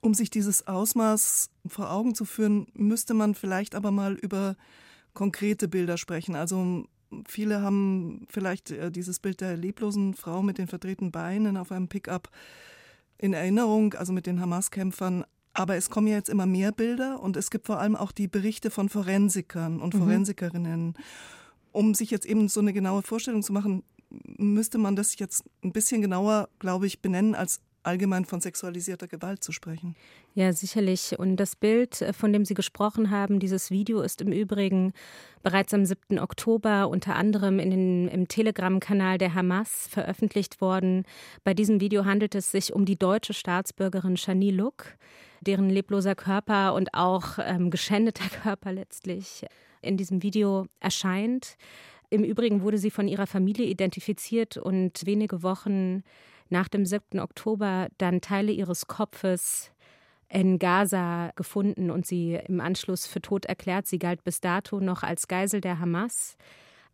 Um 0.00 0.14
sich 0.14 0.30
dieses 0.30 0.66
Ausmaß 0.66 1.50
vor 1.66 1.90
Augen 1.90 2.14
zu 2.14 2.24
führen, 2.24 2.66
müsste 2.74 3.14
man 3.14 3.34
vielleicht 3.34 3.74
aber 3.74 3.90
mal 3.90 4.14
über 4.14 4.56
konkrete 5.14 5.68
Bilder 5.68 5.96
sprechen. 5.96 6.36
Also 6.36 6.84
viele 7.26 7.62
haben 7.62 8.26
vielleicht 8.28 8.70
äh, 8.70 8.90
dieses 8.90 9.20
Bild 9.20 9.40
der 9.40 9.56
leblosen 9.56 10.14
Frau 10.14 10.42
mit 10.42 10.58
den 10.58 10.66
verdrehten 10.66 11.10
Beinen 11.10 11.56
auf 11.56 11.72
einem 11.72 11.88
Pickup 11.88 12.30
in 13.18 13.32
Erinnerung, 13.32 13.94
also 13.94 14.12
mit 14.12 14.26
den 14.26 14.40
Hamas-Kämpfern. 14.40 15.24
Aber 15.52 15.76
es 15.76 15.88
kommen 15.88 16.08
ja 16.08 16.16
jetzt 16.16 16.28
immer 16.28 16.46
mehr 16.46 16.72
Bilder 16.72 17.20
und 17.20 17.36
es 17.36 17.50
gibt 17.50 17.66
vor 17.66 17.78
allem 17.78 17.94
auch 17.94 18.12
die 18.12 18.28
Berichte 18.28 18.70
von 18.70 18.88
Forensikern 18.88 19.80
und 19.80 19.94
mhm. 19.94 19.98
Forensikerinnen. 19.98 20.94
Um 21.70 21.94
sich 21.94 22.10
jetzt 22.10 22.26
eben 22.26 22.48
so 22.48 22.60
eine 22.60 22.72
genaue 22.72 23.02
Vorstellung 23.02 23.42
zu 23.42 23.52
machen, 23.52 23.84
müsste 24.36 24.78
man 24.78 24.96
das 24.96 25.18
jetzt 25.18 25.44
ein 25.62 25.72
bisschen 25.72 26.02
genauer, 26.02 26.48
glaube 26.58 26.86
ich, 26.86 27.00
benennen 27.00 27.34
als 27.34 27.60
allgemein 27.84 28.24
von 28.24 28.40
sexualisierter 28.40 29.08
Gewalt 29.08 29.44
zu 29.44 29.52
sprechen. 29.52 29.94
Ja, 30.34 30.52
sicherlich. 30.52 31.18
Und 31.18 31.36
das 31.36 31.56
Bild, 31.56 32.02
äh, 32.02 32.12
von 32.12 32.32
dem 32.32 32.44
Sie 32.44 32.54
gesprochen 32.54 33.10
haben, 33.10 33.38
dieses 33.38 33.70
Video 33.70 34.00
ist 34.00 34.20
im 34.20 34.32
Übrigen 34.32 34.92
bereits 35.42 35.72
am 35.74 35.84
7. 35.84 36.18
Oktober 36.18 36.88
unter 36.88 37.14
anderem 37.14 37.58
in 37.58 37.70
den, 37.70 38.08
im 38.08 38.28
Telegram-Kanal 38.28 39.18
der 39.18 39.34
Hamas 39.34 39.88
veröffentlicht 39.88 40.60
worden. 40.60 41.04
Bei 41.44 41.54
diesem 41.54 41.80
Video 41.80 42.04
handelt 42.04 42.34
es 42.34 42.50
sich 42.50 42.72
um 42.72 42.84
die 42.84 42.98
deutsche 42.98 43.34
Staatsbürgerin 43.34 44.16
Shani 44.16 44.50
Luk, 44.50 44.96
deren 45.40 45.68
lebloser 45.68 46.14
Körper 46.14 46.74
und 46.74 46.94
auch 46.94 47.38
ähm, 47.38 47.70
geschändeter 47.70 48.28
Körper 48.42 48.72
letztlich 48.72 49.44
in 49.82 49.96
diesem 49.96 50.22
Video 50.22 50.66
erscheint. 50.80 51.56
Im 52.10 52.24
Übrigen 52.24 52.62
wurde 52.62 52.78
sie 52.78 52.90
von 52.90 53.08
ihrer 53.08 53.26
Familie 53.26 53.66
identifiziert 53.66 54.56
und 54.56 55.04
wenige 55.04 55.42
Wochen 55.42 56.02
nach 56.48 56.68
dem 56.68 56.84
7. 56.86 57.20
Oktober 57.20 57.88
dann 57.98 58.20
Teile 58.20 58.52
ihres 58.52 58.86
Kopfes 58.86 59.70
in 60.28 60.58
Gaza 60.58 61.30
gefunden 61.36 61.90
und 61.90 62.06
sie 62.06 62.34
im 62.48 62.60
Anschluss 62.60 63.06
für 63.06 63.20
tot 63.20 63.44
erklärt. 63.46 63.86
Sie 63.86 63.98
galt 63.98 64.24
bis 64.24 64.40
dato 64.40 64.80
noch 64.80 65.02
als 65.02 65.28
Geisel 65.28 65.60
der 65.60 65.78
Hamas. 65.78 66.36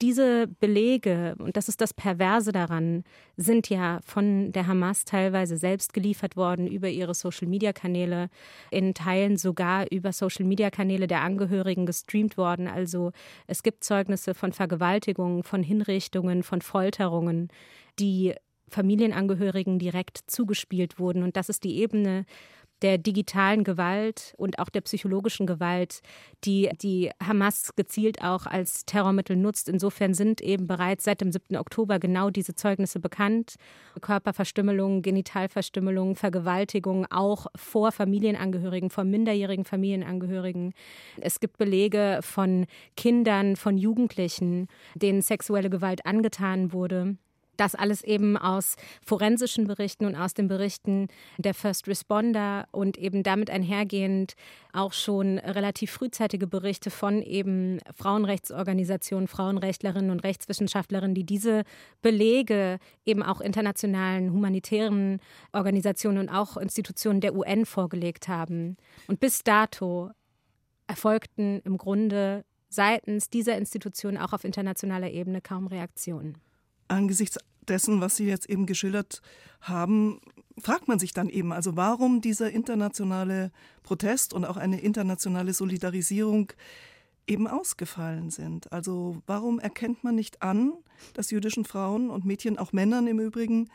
Diese 0.03 0.47
Belege, 0.47 1.35
und 1.39 1.59
das 1.59 1.69
ist 1.69 1.83
das 1.83 1.93
Perverse 1.93 2.53
daran, 2.53 3.05
sind 3.37 3.69
ja 3.69 4.01
von 4.03 4.51
der 4.51 4.67
Hamas 4.67 5.05
teilweise 5.05 5.59
selbst 5.59 5.93
geliefert 5.93 6.37
worden 6.37 6.67
über 6.67 6.89
ihre 6.89 7.13
Social-Media-Kanäle, 7.13 8.31
in 8.71 8.95
Teilen 8.95 9.37
sogar 9.37 9.91
über 9.91 10.15
Social-Media-Kanäle 10.15 11.07
der 11.07 11.21
Angehörigen 11.21 11.85
gestreamt 11.85 12.39
worden. 12.39 12.67
Also 12.67 13.13
es 13.47 13.63
gibt 13.63 13.85
Zeugnisse 13.85 14.33
von 14.33 14.53
Vergewaltigungen, 14.53 15.43
von 15.43 15.63
Hinrichtungen, 15.63 16.43
von 16.45 16.63
Folterungen, 16.63 17.49
die 17.99 18.35
Familienangehörigen 18.71 19.79
direkt 19.79 20.19
zugespielt 20.27 20.99
wurden. 20.99 21.23
Und 21.23 21.37
das 21.37 21.49
ist 21.49 21.65
die 21.65 21.79
Ebene 21.79 22.25
der 22.83 22.99
digitalen 22.99 23.65
Gewalt 23.65 24.35
und 24.37 24.59
auch 24.59 24.69
der 24.69 24.81
psychologischen 24.83 25.47
Gewalt, 25.47 26.01
die 26.45 26.71
die 26.81 27.11
Hamas 27.23 27.75
gezielt 27.77 28.23
auch 28.23 28.47
als 28.47 28.87
Terrormittel 28.87 29.37
nutzt. 29.37 29.69
Insofern 29.69 30.15
sind 30.15 30.41
eben 30.41 30.67
bereits 30.67 31.05
seit 31.05 31.21
dem 31.21 31.31
7. 31.33 31.57
Oktober 31.57 31.99
genau 31.99 32.31
diese 32.31 32.55
Zeugnisse 32.55 33.01
bekannt. 33.01 33.57
Körperverstümmelung, 34.01 35.03
Genitalverstümmelung, 35.03 36.17
Vergewaltigung 36.17 37.07
auch 37.11 37.47
vor 37.55 37.93
Familienangehörigen, 37.93 38.91
vor 38.91 39.05
minderjährigen 39.05 39.65
Familienangehörigen. 39.65 40.73
Es 41.21 41.41
gibt 41.41 41.59
Belege 41.59 42.21
von 42.23 42.67
Kindern, 42.97 43.57
von 43.57 43.77
Jugendlichen, 43.77 44.69
denen 44.95 45.23
sexuelle 45.23 45.71
Gewalt 45.71 46.07
angetan 46.07 46.73
wurde. 46.73 47.17
Das 47.61 47.75
alles 47.75 48.03
eben 48.03 48.39
aus 48.39 48.77
forensischen 49.05 49.67
Berichten 49.67 50.07
und 50.07 50.17
aus 50.17 50.33
den 50.33 50.49
Berichten 50.49 51.09
der 51.37 51.53
First 51.53 51.89
Responder 51.89 52.67
und 52.73 52.97
eben 52.97 53.23
damit 53.23 53.51
einhergehend 53.51 54.35
auch 54.73 54.95
schon 54.95 55.37
relativ 55.37 55.91
frühzeitige 55.91 56.47
Berichte 56.47 56.91
von 56.91 57.21
eben 57.21 57.81
Frauenrechtsorganisationen, 57.95 59.29
Frauenrechtlerinnen 59.29 60.11
und 60.11 60.21
Rechtswissenschaftlerinnen, 60.21 61.15
die 61.15 61.25
diese 61.25 61.65
Belege 62.01 62.79
eben 63.05 63.23
auch 63.23 63.43
internationalen 63.43 64.33
humanitären 64.33 65.21
Organisationen 65.53 66.17
und 66.17 66.29
auch 66.31 66.57
Institutionen 66.57 67.21
der 67.21 67.35
UN 67.35 67.67
vorgelegt 67.67 68.27
haben. 68.27 68.79
Und 69.07 69.21
bis 69.21 69.45
dato 69.45 70.13
erfolgten 70.87 71.61
im 71.67 71.77
Grunde 71.77 72.47
seitens 72.71 73.29
dieser 73.29 73.59
Institution 73.59 74.17
auch 74.17 74.33
auf 74.33 74.45
internationaler 74.45 75.11
Ebene 75.11 75.43
kaum 75.43 75.67
Reaktionen. 75.67 76.39
Angesichts 76.91 77.39
dessen, 77.69 78.01
was 78.01 78.17
Sie 78.17 78.27
jetzt 78.27 78.49
eben 78.49 78.67
geschildert 78.67 79.23
haben, 79.61 80.21
fragt 80.59 80.89
man 80.89 80.99
sich 80.99 81.13
dann 81.13 81.29
eben, 81.29 81.53
also 81.53 81.77
warum 81.77 82.21
dieser 82.21 82.51
internationale 82.51 83.53
Protest 83.83 84.35
und 84.35 84.45
auch 84.45 84.57
eine 84.57 84.81
internationale 84.81 85.53
Solidarisierung 85.53 86.53
eben 87.27 87.47
ausgefallen 87.47 88.31
sind. 88.31 88.73
Also 88.73 89.23
warum 89.27 89.61
erkennt 89.61 90.03
man 90.03 90.15
nicht 90.15 90.43
an, 90.43 90.73
dass 91.15 91.31
jüdischen 91.31 91.65
Frauen 91.65 92.11
und 92.11 92.25
Mädchen, 92.25 92.59
auch 92.59 92.73
Männern 92.73 93.07
im 93.07 93.21
Übrigen, 93.21 93.71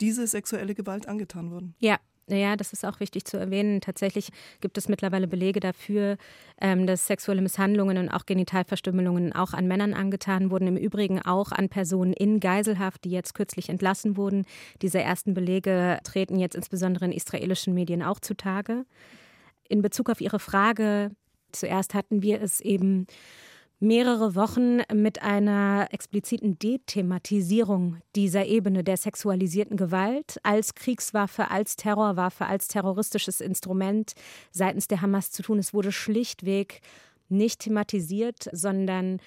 diese 0.00 0.26
sexuelle 0.26 0.74
Gewalt 0.74 1.06
angetan 1.06 1.50
wurden? 1.50 1.74
Ja, 1.78 1.98
ja, 2.28 2.56
das 2.56 2.72
ist 2.72 2.84
auch 2.84 2.98
wichtig 2.98 3.24
zu 3.24 3.36
erwähnen. 3.36 3.80
Tatsächlich 3.80 4.30
gibt 4.60 4.78
es 4.78 4.88
mittlerweile 4.88 5.28
Belege 5.28 5.60
dafür, 5.60 6.16
ähm, 6.60 6.86
dass 6.86 7.06
sexuelle 7.06 7.40
Misshandlungen 7.40 7.98
und 7.98 8.08
auch 8.08 8.26
Genitalverstümmelungen 8.26 9.32
auch 9.32 9.52
an 9.52 9.68
Männern 9.68 9.94
angetan 9.94 10.50
wurden. 10.50 10.66
Im 10.66 10.76
Übrigen 10.76 11.22
auch 11.22 11.52
an 11.52 11.68
Personen 11.68 12.12
in 12.12 12.40
Geiselhaft, 12.40 13.04
die 13.04 13.10
jetzt 13.10 13.34
kürzlich 13.34 13.68
entlassen 13.68 14.16
wurden. 14.16 14.44
Diese 14.82 15.00
ersten 15.00 15.34
Belege 15.34 16.00
treten 16.02 16.38
jetzt 16.38 16.56
insbesondere 16.56 17.04
in 17.04 17.12
israelischen 17.12 17.74
Medien 17.74 18.02
auch 18.02 18.18
zutage. 18.18 18.84
In 19.68 19.82
Bezug 19.82 20.10
auf 20.10 20.20
Ihre 20.20 20.40
Frage, 20.40 21.10
zuerst 21.52 21.94
hatten 21.94 22.22
wir 22.22 22.42
es 22.42 22.60
eben 22.60 23.06
mehrere 23.78 24.34
Wochen 24.34 24.80
mit 24.92 25.22
einer 25.22 25.88
expliziten 25.90 26.58
Dethematisierung 26.58 27.98
dieser 28.14 28.46
Ebene 28.46 28.82
der 28.82 28.96
sexualisierten 28.96 29.76
Gewalt 29.76 30.38
als 30.42 30.74
Kriegswaffe, 30.74 31.50
als 31.50 31.76
Terrorwaffe, 31.76 32.46
als 32.46 32.68
terroristisches 32.68 33.40
Instrument 33.40 34.14
seitens 34.50 34.88
der 34.88 35.02
Hamas 35.02 35.30
zu 35.30 35.42
tun. 35.42 35.58
Es 35.58 35.74
wurde 35.74 35.92
schlichtweg 35.92 36.80
nicht 37.28 37.60
thematisiert, 37.60 38.48
sondern 38.52 39.18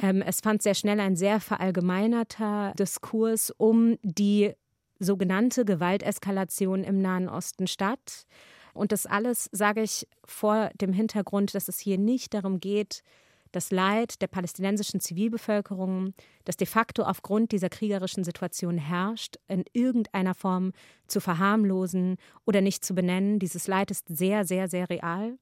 ähm, 0.00 0.22
es 0.22 0.40
fand 0.40 0.62
sehr 0.62 0.74
schnell 0.74 1.00
ein 1.00 1.16
sehr 1.16 1.40
verallgemeinerter 1.40 2.74
Diskurs 2.78 3.50
um 3.56 3.98
die 4.02 4.52
sogenannte 4.98 5.64
Gewalteskalation 5.64 6.84
im 6.84 7.00
Nahen 7.00 7.28
Osten 7.28 7.66
statt. 7.66 8.26
Und 8.72 8.92
das 8.92 9.06
alles 9.06 9.48
sage 9.52 9.82
ich 9.82 10.06
vor 10.24 10.70
dem 10.80 10.92
Hintergrund, 10.92 11.54
dass 11.54 11.68
es 11.68 11.78
hier 11.78 11.98
nicht 11.98 12.34
darum 12.34 12.60
geht, 12.60 13.02
das 13.56 13.70
Leid 13.70 14.20
der 14.20 14.26
palästinensischen 14.26 15.00
Zivilbevölkerung, 15.00 16.12
das 16.44 16.58
de 16.58 16.66
facto 16.66 17.02
aufgrund 17.02 17.52
dieser 17.52 17.70
kriegerischen 17.70 18.22
Situation 18.22 18.76
herrscht, 18.76 19.36
in 19.48 19.64
irgendeiner 19.72 20.34
Form 20.34 20.72
zu 21.06 21.20
verharmlosen 21.20 22.18
oder 22.44 22.60
nicht 22.60 22.84
zu 22.84 22.94
benennen. 22.94 23.38
Dieses 23.38 23.66
Leid 23.66 23.90
ist 23.90 24.08
sehr, 24.08 24.44
sehr, 24.44 24.68
sehr 24.68 24.90
real. 24.90 25.38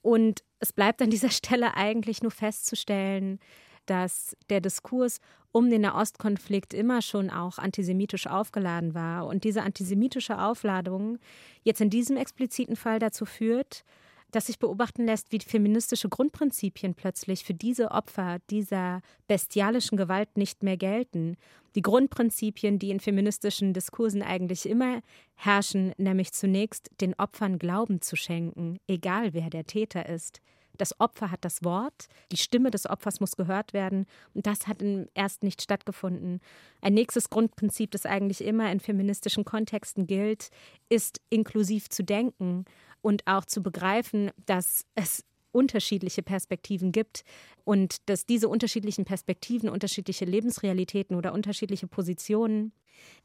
Und 0.00 0.44
es 0.60 0.72
bleibt 0.72 1.02
an 1.02 1.10
dieser 1.10 1.30
Stelle 1.32 1.74
eigentlich 1.74 2.22
nur 2.22 2.30
festzustellen, 2.30 3.40
dass 3.86 4.36
der 4.48 4.60
Diskurs 4.60 5.18
um 5.50 5.68
den 5.68 5.80
Nahostkonflikt 5.80 6.72
immer 6.72 7.02
schon 7.02 7.30
auch 7.30 7.58
antisemitisch 7.58 8.28
aufgeladen 8.28 8.94
war 8.94 9.26
und 9.26 9.42
diese 9.42 9.62
antisemitische 9.62 10.40
Aufladung 10.40 11.18
jetzt 11.62 11.80
in 11.80 11.90
diesem 11.90 12.16
expliziten 12.16 12.76
Fall 12.76 13.00
dazu 13.00 13.24
führt, 13.24 13.84
dass 14.30 14.46
sich 14.46 14.58
beobachten 14.58 15.06
lässt, 15.06 15.32
wie 15.32 15.38
feministische 15.38 16.08
Grundprinzipien 16.08 16.94
plötzlich 16.94 17.44
für 17.44 17.54
diese 17.54 17.90
Opfer 17.90 18.38
dieser 18.50 19.00
bestialischen 19.28 19.96
Gewalt 19.96 20.36
nicht 20.36 20.62
mehr 20.62 20.76
gelten. 20.76 21.36
Die 21.74 21.82
Grundprinzipien, 21.82 22.78
die 22.78 22.90
in 22.90 23.00
feministischen 23.00 23.72
Diskursen 23.72 24.22
eigentlich 24.22 24.68
immer 24.68 25.00
herrschen, 25.34 25.92
nämlich 25.98 26.32
zunächst 26.32 26.90
den 27.00 27.14
Opfern 27.14 27.58
Glauben 27.58 28.00
zu 28.00 28.16
schenken, 28.16 28.78
egal 28.86 29.34
wer 29.34 29.50
der 29.50 29.64
Täter 29.64 30.08
ist. 30.08 30.40
Das 30.76 30.98
Opfer 31.00 31.30
hat 31.30 31.44
das 31.44 31.64
Wort, 31.64 32.06
die 32.32 32.36
Stimme 32.36 32.70
des 32.70 32.88
Opfers 32.88 33.20
muss 33.20 33.36
gehört 33.36 33.72
werden 33.72 34.06
und 34.34 34.46
das 34.46 34.66
hat 34.66 34.82
erst 35.14 35.42
nicht 35.42 35.62
stattgefunden. 35.62 36.40
Ein 36.80 36.94
nächstes 36.94 37.30
Grundprinzip, 37.30 37.90
das 37.90 38.06
eigentlich 38.06 38.42
immer 38.42 38.70
in 38.70 38.80
feministischen 38.80 39.44
Kontexten 39.44 40.06
gilt, 40.06 40.50
ist 40.88 41.20
inklusiv 41.30 41.88
zu 41.88 42.04
denken 42.04 42.64
und 43.02 43.26
auch 43.26 43.44
zu 43.44 43.62
begreifen, 43.62 44.30
dass 44.46 44.84
es 44.94 45.24
unterschiedliche 45.56 46.22
Perspektiven 46.22 46.92
gibt 46.92 47.24
und 47.64 48.08
dass 48.10 48.26
diese 48.26 48.48
unterschiedlichen 48.48 49.06
Perspektiven, 49.06 49.70
unterschiedliche 49.70 50.26
Lebensrealitäten 50.26 51.16
oder 51.16 51.32
unterschiedliche 51.32 51.86
Positionen 51.86 52.72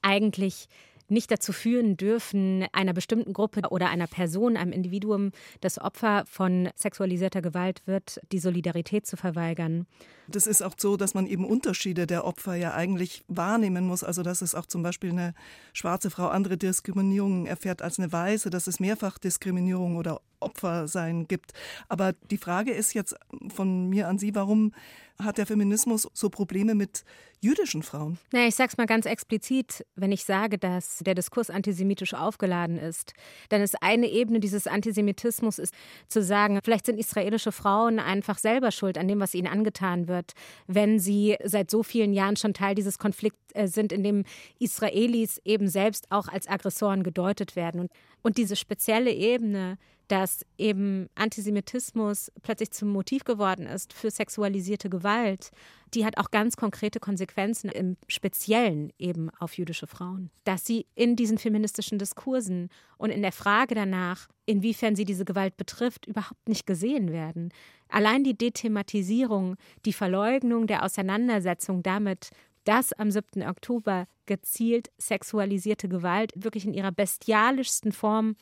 eigentlich 0.02 0.68
nicht 1.12 1.30
dazu 1.32 1.54
führen 1.54 1.98
dürfen, 1.98 2.66
einer 2.72 2.94
bestimmten 2.94 3.34
Gruppe 3.34 3.62
oder 3.70 3.90
einer 3.90 4.08
Person, 4.08 4.58
einem 4.58 4.72
Individuum, 4.72 5.32
das 5.60 5.80
Opfer 5.80 6.24
von 6.26 6.70
sexualisierter 6.76 7.42
Gewalt 7.42 7.86
wird, 7.86 8.20
die 8.32 8.40
Solidarität 8.40 9.06
zu 9.06 9.18
verweigern. 9.18 9.86
Das 10.32 10.48
ist 10.48 10.62
auch 10.62 10.74
so, 10.78 10.98
dass 10.98 11.14
man 11.14 11.28
eben 11.28 11.46
Unterschiede 11.46 12.08
der 12.08 12.26
Opfer 12.26 12.56
ja 12.56 12.74
eigentlich 12.74 13.24
wahrnehmen 13.28 13.86
muss. 13.86 14.04
Also 14.04 14.24
dass 14.24 14.42
es 14.42 14.56
auch 14.56 14.66
zum 14.66 14.84
Beispiel 14.84 15.12
eine 15.12 15.34
schwarze 15.74 16.10
Frau 16.10 16.28
andere 16.28 16.58
Diskriminierungen 16.58 17.46
erfährt 17.46 17.82
als 17.82 18.00
eine 18.00 18.12
weiße, 18.12 18.50
dass 18.50 18.68
es 18.68 18.80
Mehrfachdiskriminierung 18.80 19.98
oder 19.98 20.22
Opfersein 20.40 21.28
gibt. 21.28 21.54
Aber 21.88 22.14
die 22.14 22.38
Frage 22.38 22.72
ist 22.72 22.94
jetzt 22.94 23.16
von 23.54 23.90
mir 23.90 24.08
an 24.08 24.18
Sie, 24.18 24.36
warum 24.36 24.74
hat 25.20 25.38
der 25.38 25.46
Feminismus 25.46 26.08
so 26.14 26.30
Probleme 26.30 26.76
mit 26.76 27.04
jüdischen 27.42 27.84
Frauen? 27.84 28.18
Naja, 28.32 28.48
ich 28.48 28.56
sage 28.56 28.70
es 28.72 28.78
mal 28.78 28.86
ganz 28.86 29.06
explizit, 29.06 29.86
wenn 29.96 30.12
ich 30.12 30.26
sage, 30.26 30.58
dass 30.58 31.00
der 31.00 31.16
Diskurs 31.16 31.50
antisemitisch 31.50 32.14
aufgeladen 32.14 32.78
ist, 32.78 33.14
dann 33.50 33.62
ist 33.62 33.82
eine 33.82 34.08
Ebene 34.08 34.40
dieses 34.40 34.68
Antisemitismus 34.68 35.60
ist 35.60 35.74
zu 36.08 36.24
sagen, 36.24 36.60
vielleicht 36.64 36.86
sind 36.86 37.00
israelische 37.00 37.52
Frauen 37.52 38.00
einfach 38.00 38.38
selber 38.38 38.72
schuld 38.72 38.98
an 38.98 39.08
dem, 39.08 39.20
was 39.20 39.34
ihnen 39.34 39.48
angetan 39.48 40.08
wird, 40.08 40.21
wenn 40.68 41.00
sie 41.00 41.38
seit 41.44 41.70
so 41.72 41.84
vielen 41.84 42.14
Jahren 42.14 42.36
schon 42.36 42.54
Teil 42.54 42.76
dieses 42.76 42.98
Konflikts 42.98 43.40
äh, 43.54 43.68
sind, 43.68 43.92
in 43.92 44.04
dem 44.04 44.24
Israelis 44.60 45.40
eben 45.44 45.68
selbst 45.68 46.12
auch 46.12 46.28
als 46.28 46.48
Aggressoren 46.48 47.04
gedeutet 47.04 47.56
werden. 47.56 47.82
Und, 47.82 47.92
und 48.22 48.38
diese 48.38 48.56
spezielle 48.56 49.12
Ebene, 49.12 49.78
dass 50.12 50.46
eben 50.58 51.08
Antisemitismus 51.16 52.34
plötzlich 52.44 52.72
zum 52.72 52.90
Motiv 52.90 53.24
geworden 53.24 53.66
ist 53.66 53.94
für 53.94 54.12
sexualisierte 54.12 54.90
Gewalt, 54.90 55.52
die 55.94 56.06
hat 56.06 56.18
auch 56.18 56.32
ganz 56.32 56.58
konkrete 56.58 57.00
Konsequenzen 57.00 57.70
im 57.70 57.96
Speziellen 58.10 58.92
eben 59.00 59.30
auf 59.40 59.58
jüdische 59.58 59.88
Frauen. 59.88 60.30
Dass 60.44 60.66
sie 60.66 60.86
in 60.96 61.16
diesen 61.16 61.38
feministischen 61.38 61.98
Diskursen 61.98 62.68
und 62.98 63.12
in 63.12 63.22
der 63.22 63.32
Frage 63.32 63.74
danach, 63.74 64.28
inwiefern 64.46 64.98
sie 64.98 65.06
diese 65.06 65.24
Gewalt 65.24 65.56
betrifft, 65.56 66.08
überhaupt 66.08 66.46
nicht 66.50 66.68
gesehen 66.68 67.14
werden. 67.14 67.54
Allein 67.88 68.26
die 68.26 68.38
Dethematisierung, 68.38 69.56
die 69.86 69.94
Verleugnung 69.94 70.68
der 70.68 70.84
Auseinandersetzung 70.84 71.84
damit, 71.84 72.32
dass 72.66 72.94
am 72.94 73.12
7. 73.12 73.44
Oktober 73.44 74.08
gezielt 74.26 74.92
sexualisierte 74.98 75.90
Gewalt 75.90 76.32
wirklich 76.36 76.66
in 76.66 76.74
ihrer 76.74 76.92
bestialischsten 76.92 77.92
Form 77.92 78.36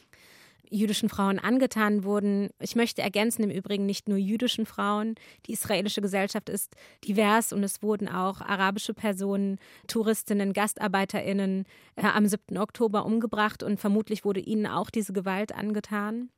jüdischen 0.69 1.09
Frauen 1.09 1.39
angetan 1.39 2.03
wurden. 2.03 2.49
Ich 2.59 2.75
möchte 2.75 3.01
ergänzen, 3.01 3.43
im 3.43 3.49
Übrigen 3.49 3.85
nicht 3.85 4.07
nur 4.07 4.17
jüdischen 4.17 4.65
Frauen. 4.65 5.15
Die 5.45 5.53
israelische 5.53 6.01
Gesellschaft 6.01 6.49
ist 6.49 6.75
divers 7.03 7.51
und 7.53 7.63
es 7.63 7.81
wurden 7.81 8.07
auch 8.07 8.41
arabische 8.41 8.93
Personen, 8.93 9.59
Touristinnen, 9.87 10.53
GastarbeiterInnen 10.53 11.65
äh, 11.95 12.05
am 12.05 12.25
7. 12.25 12.57
Oktober 12.57 13.05
umgebracht 13.05 13.63
und 13.63 13.79
vermutlich 13.79 14.25
wurde 14.25 14.39
ihnen 14.39 14.67
auch 14.67 14.89
diese 14.89 15.13
Gewalt 15.13 15.53
angetan. 15.53 16.29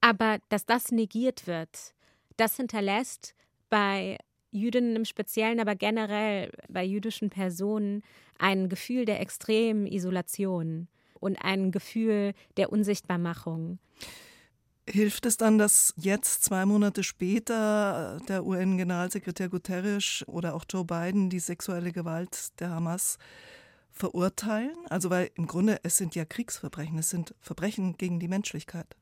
Aber 0.00 0.38
dass 0.48 0.66
das 0.66 0.90
negiert 0.90 1.46
wird, 1.46 1.94
das 2.36 2.56
hinterlässt 2.56 3.34
bei 3.68 4.18
Jüdinnen 4.50 4.96
im 4.96 5.04
Speziellen, 5.04 5.60
aber 5.60 5.76
generell 5.76 6.50
bei 6.68 6.84
jüdischen 6.84 7.30
Personen 7.30 8.02
ein 8.38 8.68
Gefühl 8.68 9.04
der 9.04 9.20
extremen 9.20 9.86
Isolation 9.86 10.88
und 11.20 11.36
ein 11.36 11.70
Gefühl 11.70 12.34
der 12.56 12.72
Unsichtbarmachung. 12.72 13.78
Hilft 14.88 15.26
es 15.26 15.36
dann, 15.36 15.58
dass 15.58 15.94
jetzt 15.96 16.42
zwei 16.42 16.66
Monate 16.66 17.04
später 17.04 18.18
der 18.28 18.44
UN-Generalsekretär 18.44 19.48
Guterres 19.48 20.24
oder 20.26 20.54
auch 20.54 20.64
Joe 20.68 20.84
Biden 20.84 21.30
die 21.30 21.38
sexuelle 21.38 21.92
Gewalt 21.92 22.58
der 22.58 22.70
Hamas 22.70 23.18
verurteilen? 23.92 24.74
Also 24.88 25.10
weil 25.10 25.30
im 25.34 25.46
Grunde 25.46 25.78
es 25.84 25.96
sind 25.96 26.16
ja 26.16 26.24
Kriegsverbrechen, 26.24 26.98
es 26.98 27.10
sind 27.10 27.34
Verbrechen 27.40 27.98
gegen 27.98 28.18
die 28.18 28.28
Menschlichkeit. 28.28 28.96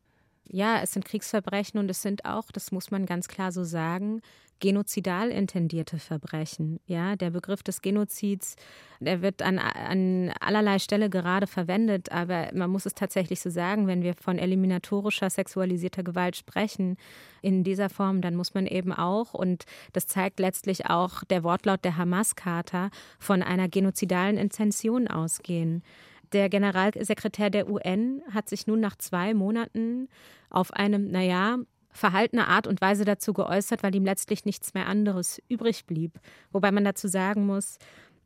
Ja, 0.51 0.81
es 0.83 0.93
sind 0.93 1.05
Kriegsverbrechen 1.05 1.79
und 1.79 1.91
es 1.91 2.03
sind 2.03 2.25
auch, 2.25 2.51
das 2.51 2.73
muss 2.73 2.91
man 2.91 3.07
ganz 3.07 3.29
klar 3.29 3.53
so 3.53 3.65
sagen, 3.65 4.21
genozidal 4.61 5.31
intendierte 5.31 5.99
Verbrechen. 5.99 6.81
Ja, 6.87 7.17
der 7.17 7.31
Begriff 7.31 7.63
des 7.63 7.83
Genozids, 7.83 8.57
der 9.01 9.23
wird 9.23 9.43
an, 9.43 9.59
an 9.59 10.33
allerlei 10.41 10.79
Stelle 10.79 11.11
gerade 11.11 11.47
verwendet, 11.47 12.11
aber 12.11 12.49
man 12.53 12.71
muss 12.71 12.87
es 12.87 12.95
tatsächlich 12.95 13.41
so 13.41 13.51
sagen, 13.51 13.87
wenn 13.87 14.03
wir 14.03 14.15
von 14.15 14.39
eliminatorischer 14.39 15.31
sexualisierter 15.31 16.03
Gewalt 16.03 16.37
sprechen, 16.37 16.97
in 17.41 17.63
dieser 17.63 17.89
Form, 17.89 18.21
dann 18.21 18.35
muss 18.35 18.55
man 18.55 18.67
eben 18.67 18.93
auch, 18.93 19.35
und 19.35 19.65
das 19.93 20.07
zeigt 20.07 20.41
letztlich 20.41 20.87
auch 20.87 21.23
der 21.25 21.45
Wortlaut 21.45 21.85
der 21.85 21.97
Hamas-Charta, 21.97 22.91
von 23.19 23.43
einer 23.43 23.69
genozidalen 23.69 24.37
Intention 24.37 25.09
ausgehen. 25.09 25.83
Der 26.33 26.49
Generalsekretär 26.49 27.49
der 27.49 27.71
UN 27.71 28.23
hat 28.33 28.49
sich 28.49 28.67
nun 28.67 28.81
nach 28.81 28.97
zwei 28.97 29.33
Monaten 29.33 30.09
auf 30.51 30.73
einem, 30.73 31.11
naja, 31.11 31.59
verhaltener 31.91 32.49
Art 32.49 32.67
und 32.67 32.81
Weise 32.81 33.05
dazu 33.05 33.33
geäußert, 33.33 33.83
weil 33.83 33.95
ihm 33.95 34.05
letztlich 34.05 34.45
nichts 34.45 34.75
mehr 34.75 34.87
anderes 34.87 35.43
übrig 35.49 35.87
blieb. 35.87 36.21
Wobei 36.53 36.71
man 36.71 36.85
dazu 36.85 37.09
sagen 37.09 37.47
muss, 37.47 37.79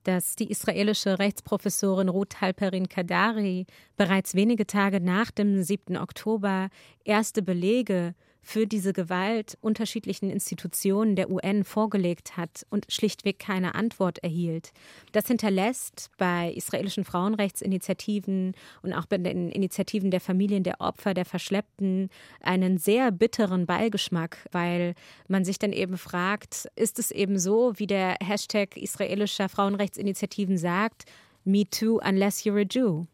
dass 0.04 0.34
die 0.36 0.50
israelische 0.50 1.18
Rechtsprofessorin 1.18 2.08
Ruth 2.08 2.40
Halperin 2.40 2.88
Kadari 2.88 3.66
bereits 3.96 4.34
wenige 4.34 4.66
Tage 4.66 5.00
nach 5.00 5.30
dem 5.30 5.62
7. 5.62 5.96
Oktober 5.96 6.68
erste 7.04 7.42
Belege 7.42 8.14
für 8.42 8.66
diese 8.66 8.92
Gewalt 8.92 9.56
unterschiedlichen 9.60 10.28
Institutionen 10.28 11.16
der 11.16 11.30
UN 11.30 11.64
vorgelegt 11.64 12.36
hat 12.36 12.66
und 12.70 12.86
schlichtweg 12.88 13.38
keine 13.38 13.74
Antwort 13.74 14.18
erhielt. 14.18 14.72
Das 15.12 15.28
hinterlässt 15.28 16.10
bei 16.18 16.52
israelischen 16.52 17.04
Frauenrechtsinitiativen 17.04 18.54
und 18.82 18.92
auch 18.92 19.06
bei 19.06 19.18
den 19.18 19.50
Initiativen 19.50 20.10
der 20.10 20.20
Familien 20.20 20.64
der 20.64 20.80
Opfer 20.80 21.14
der 21.14 21.24
Verschleppten 21.24 22.10
einen 22.40 22.78
sehr 22.78 23.12
bitteren 23.12 23.66
Beigeschmack, 23.66 24.38
weil 24.50 24.94
man 25.28 25.44
sich 25.44 25.58
dann 25.58 25.72
eben 25.72 25.96
fragt, 25.96 26.68
ist 26.74 26.98
es 26.98 27.12
eben 27.12 27.38
so, 27.38 27.72
wie 27.76 27.86
der 27.86 28.16
Hashtag 28.20 28.76
israelischer 28.76 29.48
Frauenrechtsinitiativen 29.48 30.58
sagt, 30.58 31.04
Me 31.44 31.64
too 31.68 32.00
unless 32.04 32.44
you're 32.44 32.60
a 32.60 32.66
Jew. 32.68 33.06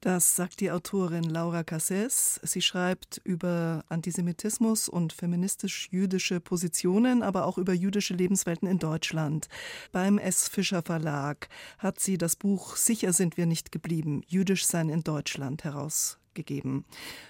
Das 0.00 0.36
sagt 0.36 0.60
die 0.60 0.70
Autorin 0.70 1.24
Laura 1.24 1.64
Casses. 1.64 2.40
Sie 2.44 2.62
schreibt 2.62 3.20
über 3.24 3.84
Antisemitismus 3.88 4.88
und 4.88 5.12
feministisch-jüdische 5.12 6.40
Positionen, 6.40 7.22
aber 7.22 7.46
auch 7.46 7.58
über 7.58 7.72
jüdische 7.72 8.14
Lebenswelten 8.14 8.68
in 8.68 8.78
Deutschland. 8.78 9.48
Beim 9.90 10.18
S. 10.18 10.48
Fischer 10.48 10.82
Verlag 10.82 11.48
hat 11.78 11.98
sie 11.98 12.16
das 12.16 12.36
Buch 12.36 12.76
Sicher 12.76 13.12
sind 13.12 13.36
wir 13.36 13.46
nicht 13.46 13.72
geblieben, 13.72 14.22
Jüdisch 14.26 14.66
sein 14.66 14.88
in 14.88 15.02
Deutschland 15.02 15.64
herausgegeben. 15.64 16.84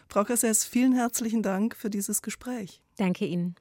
Frau 0.09 0.25
Casses, 0.25 0.65
vielen 0.65 0.95
herzlichen 0.95 1.43
Dank 1.43 1.75
für 1.75 1.89
dieses 1.89 2.21
Gespräch. 2.21 2.83
Danke 2.97 3.25
Ihnen. 3.25 3.57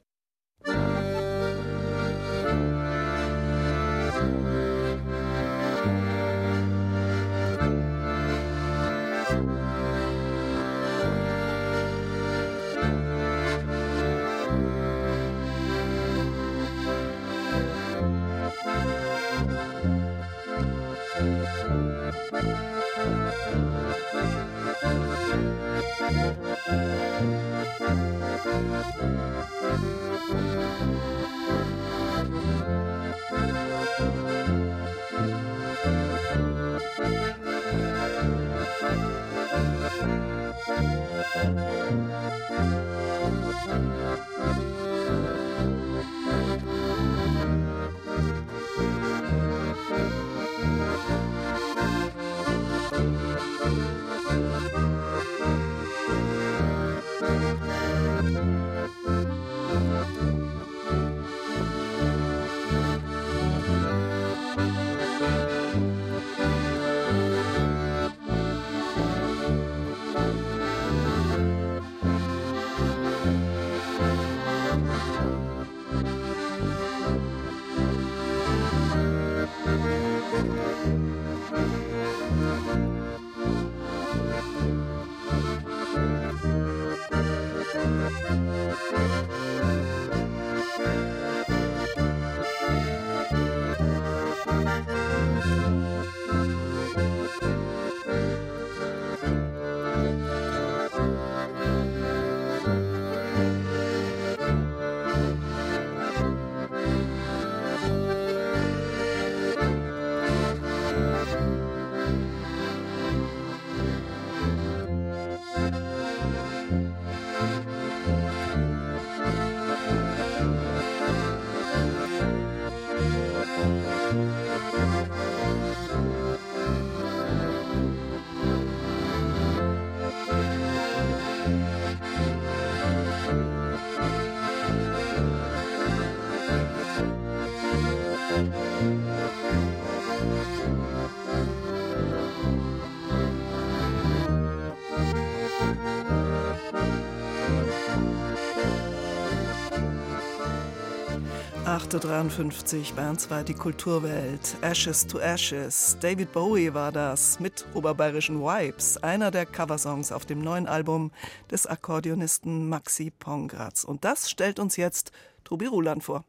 8.53 151.87 152.89
Uhr, 152.89 152.95
Bayern 152.97 153.17
2, 153.17 153.43
die 153.43 153.53
Kulturwelt. 153.53 154.57
Ashes 154.61 155.07
to 155.07 155.19
Ashes. 155.19 155.95
David 156.01 156.33
Bowie 156.33 156.73
war 156.73 156.91
das 156.91 157.39
mit 157.39 157.65
oberbayerischen 157.73 158.41
Vibes, 158.41 158.97
einer 158.97 159.31
der 159.31 159.45
Coversongs 159.45 160.11
auf 160.11 160.25
dem 160.25 160.41
neuen 160.41 160.67
Album 160.67 161.11
des 161.49 161.65
Akkordeonisten 161.65 162.67
Maxi 162.67 163.09
Pongratz. 163.09 163.85
Und 163.85 164.03
das 164.03 164.29
stellt 164.29 164.59
uns 164.59 164.75
jetzt 164.75 165.13
Tobi 165.45 165.67
Ruland 165.67 166.03
vor. 166.03 166.25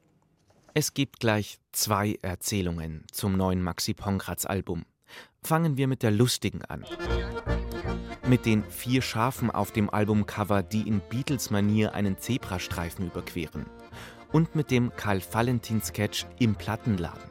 Es 0.74 0.94
gibt 0.94 1.18
gleich 1.18 1.58
zwei 1.72 2.20
Erzählungen 2.22 3.04
zum 3.10 3.36
neuen 3.36 3.60
Maxi 3.60 3.94
Pongratz 3.94 4.46
Album. 4.46 4.84
Fangen 5.42 5.76
wir 5.76 5.88
mit 5.88 6.04
der 6.04 6.12
lustigen 6.12 6.64
an. 6.66 6.84
Mit 8.28 8.46
den 8.46 8.62
vier 8.62 9.02
Schafen 9.02 9.50
auf 9.50 9.72
dem 9.72 9.90
Albumcover, 9.90 10.62
die 10.62 10.86
in 10.86 11.00
Beatles-Manier 11.00 11.94
einen 11.94 12.18
Zebrastreifen 12.18 13.06
überqueren 13.06 13.66
und 14.32 14.54
mit 14.54 14.70
dem 14.70 14.92
Karl-Valentin-Sketch 14.94 16.26
im 16.38 16.54
Plattenladen. 16.54 17.30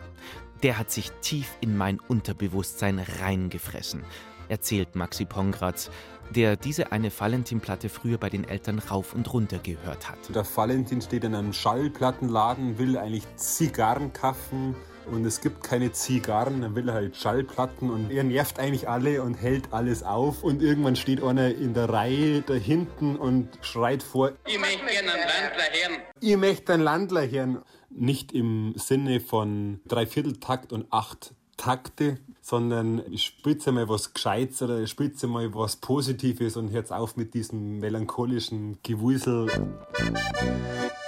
Der 0.64 0.78
hat 0.78 0.92
sich 0.92 1.12
tief 1.22 1.56
in 1.62 1.78
mein 1.78 2.00
Unterbewusstsein 2.00 3.00
reingefressen, 3.00 4.04
erzählt 4.50 4.96
Maxi 4.96 5.26
Pongratz, 5.26 5.92
der 6.36 6.56
diese 6.56 6.92
eine 6.92 7.12
Valentin-Platte 7.18 7.90
früher 7.90 8.18
bei 8.18 8.30
den 8.30 8.44
Eltern 8.44 8.80
rauf 8.80 9.14
und 9.14 9.32
runter 9.34 9.60
gehört 9.60 10.10
hat. 10.10 10.18
Der 10.34 10.46
Valentin 10.56 11.02
steht 11.02 11.24
in 11.24 11.36
einem 11.36 11.54
Schallplattenladen, 11.54 12.78
will 12.78 12.98
eigentlich 12.98 13.24
Zigarren 13.36 14.12
kaufen 14.14 14.76
und 15.12 15.26
es 15.26 15.42
gibt 15.42 15.64
keine 15.64 15.92
Zigarren, 15.92 16.62
dann 16.62 16.76
will 16.76 16.90
er 16.90 16.96
halt 16.96 17.16
Schallplatten 17.16 17.90
und 17.90 18.12
er 18.12 18.24
nervt 18.24 18.60
eigentlich 18.60 18.88
alle 18.88 19.22
und 19.24 19.36
hält 19.36 19.74
alles 19.74 20.04
auf 20.04 20.44
und 20.44 20.62
irgendwann 20.62 20.96
steht 20.96 21.24
einer 21.24 21.54
in 21.54 21.74
der 21.74 21.90
Reihe 21.90 22.42
da 22.42 22.54
hinten 22.54 23.16
und 23.16 23.50
schreit 23.62 24.04
vor, 24.04 24.32
ich 24.46 24.60
möchte 24.60 24.86
gerne 24.86 25.12
einen 25.12 25.28
Landler 25.28 25.64
hören. 25.72 26.02
Ich 26.20 26.38
möchte 26.38 26.74
einen 26.74 26.84
Landler 26.84 27.30
hören. 27.30 27.62
Nicht 27.90 28.34
im 28.34 28.74
Sinne 28.76 29.20
von 29.20 29.80
Dreivierteltakt 29.88 30.72
und 30.74 30.86
acht 30.92 31.34
Takte, 31.58 32.20
sondern 32.42 33.04
spielt 33.18 33.66
mal 33.68 33.90
was 33.90 34.14
Gescheites 34.14 34.62
oder 34.62 34.86
spielt 34.88 35.22
mal 35.24 35.54
was 35.54 35.78
Positives 35.78 36.56
und 36.56 36.72
hört 36.72 36.92
auf 36.92 37.18
mit 37.18 37.34
diesem 37.34 37.80
melancholischen 37.80 38.78
Gewusel. 38.84 39.48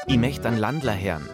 Ich 0.08 0.18
möchte 0.18 0.48
einen 0.48 0.58
Landler 0.58 1.00
hören. 1.00 1.30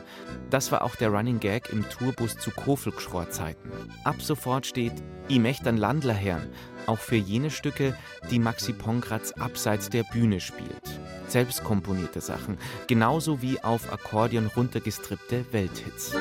Das 0.49 0.71
war 0.71 0.83
auch 0.83 0.95
der 0.95 1.09
Running 1.09 1.39
Gag 1.39 1.69
im 1.71 1.87
Tourbus 1.89 2.37
zu 2.37 2.51
Kofelgschror-Zeiten. 2.51 3.69
Ab 4.03 4.21
sofort 4.21 4.65
steht 4.65 4.93
I 5.29 5.39
möcht 5.39 5.67
an 5.67 5.77
Landlerherrn, 5.77 6.47
auch 6.85 6.99
für 6.99 7.15
jene 7.15 7.49
Stücke, 7.49 7.95
die 8.29 8.39
Maxi 8.39 8.73
Pongratz 8.73 9.31
abseits 9.31 9.89
der 9.89 10.03
Bühne 10.03 10.39
spielt. 10.39 10.99
selbst 11.27 11.63
komponierte 11.63 12.21
Sachen, 12.21 12.57
genauso 12.87 13.41
wie 13.41 13.59
auf 13.63 13.91
Akkordeon 13.91 14.47
runtergestrippte 14.55 15.45
Welthits. 15.51 16.13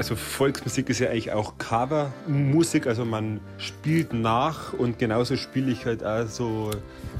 Also 0.00 0.16
Volksmusik 0.16 0.88
ist 0.88 1.00
ja 1.00 1.10
eigentlich 1.10 1.30
auch 1.32 1.58
Covermusik, 1.58 2.86
also 2.86 3.04
man 3.04 3.38
spielt 3.58 4.14
nach 4.14 4.72
und 4.72 4.98
genauso 4.98 5.36
spiele 5.36 5.70
ich 5.70 5.84
halt 5.84 6.02
auch 6.02 6.26
so 6.26 6.70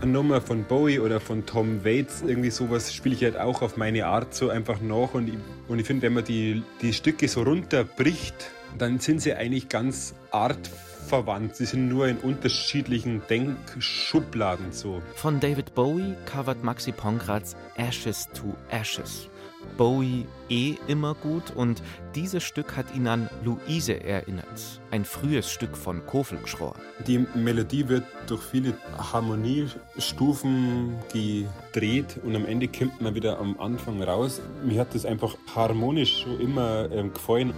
eine 0.00 0.12
Nummer 0.12 0.40
von 0.40 0.64
Bowie 0.64 0.98
oder 0.98 1.20
von 1.20 1.44
Tom 1.44 1.84
Waits, 1.84 2.22
irgendwie 2.26 2.48
sowas 2.48 2.94
spiele 2.94 3.14
ich 3.14 3.22
halt 3.22 3.36
auch 3.38 3.60
auf 3.60 3.76
meine 3.76 4.06
Art 4.06 4.34
so 4.34 4.48
einfach 4.48 4.80
nach 4.80 5.12
und 5.12 5.28
ich, 5.28 5.34
und 5.68 5.78
ich 5.78 5.86
finde, 5.86 6.06
wenn 6.06 6.14
man 6.14 6.24
die, 6.24 6.62
die 6.80 6.94
Stücke 6.94 7.28
so 7.28 7.42
runterbricht, 7.42 8.50
dann 8.78 8.98
sind 8.98 9.20
sie 9.20 9.34
eigentlich 9.34 9.68
ganz 9.68 10.14
artverwandt. 10.30 11.56
Sie 11.56 11.66
sind 11.66 11.86
nur 11.86 12.08
in 12.08 12.16
unterschiedlichen 12.16 13.20
Denkschubladen 13.28 14.72
so. 14.72 15.02
Von 15.16 15.38
David 15.38 15.74
Bowie 15.74 16.14
covert 16.24 16.64
Maxi 16.64 16.92
Pongratz 16.92 17.56
Ashes 17.76 18.26
to 18.32 18.56
Ashes. 18.70 19.29
Bowie 19.76 20.26
eh 20.48 20.74
immer 20.88 21.14
gut 21.14 21.50
und 21.54 21.82
dieses 22.14 22.42
Stück 22.42 22.76
hat 22.76 22.94
ihn 22.94 23.06
an 23.08 23.30
Luise 23.44 24.02
erinnert, 24.02 24.80
ein 24.90 25.04
frühes 25.04 25.50
Stück 25.50 25.76
von 25.76 26.04
Kofelgschror. 26.06 26.74
Die 27.06 27.26
Melodie 27.34 27.88
wird 27.88 28.04
durch 28.26 28.42
viele 28.42 28.74
Harmoniestufen 28.98 30.96
gedreht 31.12 32.18
und 32.24 32.36
am 32.36 32.46
Ende 32.46 32.68
kommt 32.68 33.00
man 33.00 33.14
wieder 33.14 33.38
am 33.38 33.58
Anfang 33.58 34.02
raus. 34.02 34.40
Mir 34.64 34.80
hat 34.80 34.94
das 34.94 35.06
einfach 35.06 35.36
harmonisch 35.54 36.22
schon 36.22 36.40
immer 36.40 36.90
ähm, 36.90 37.12
gefallen. 37.12 37.54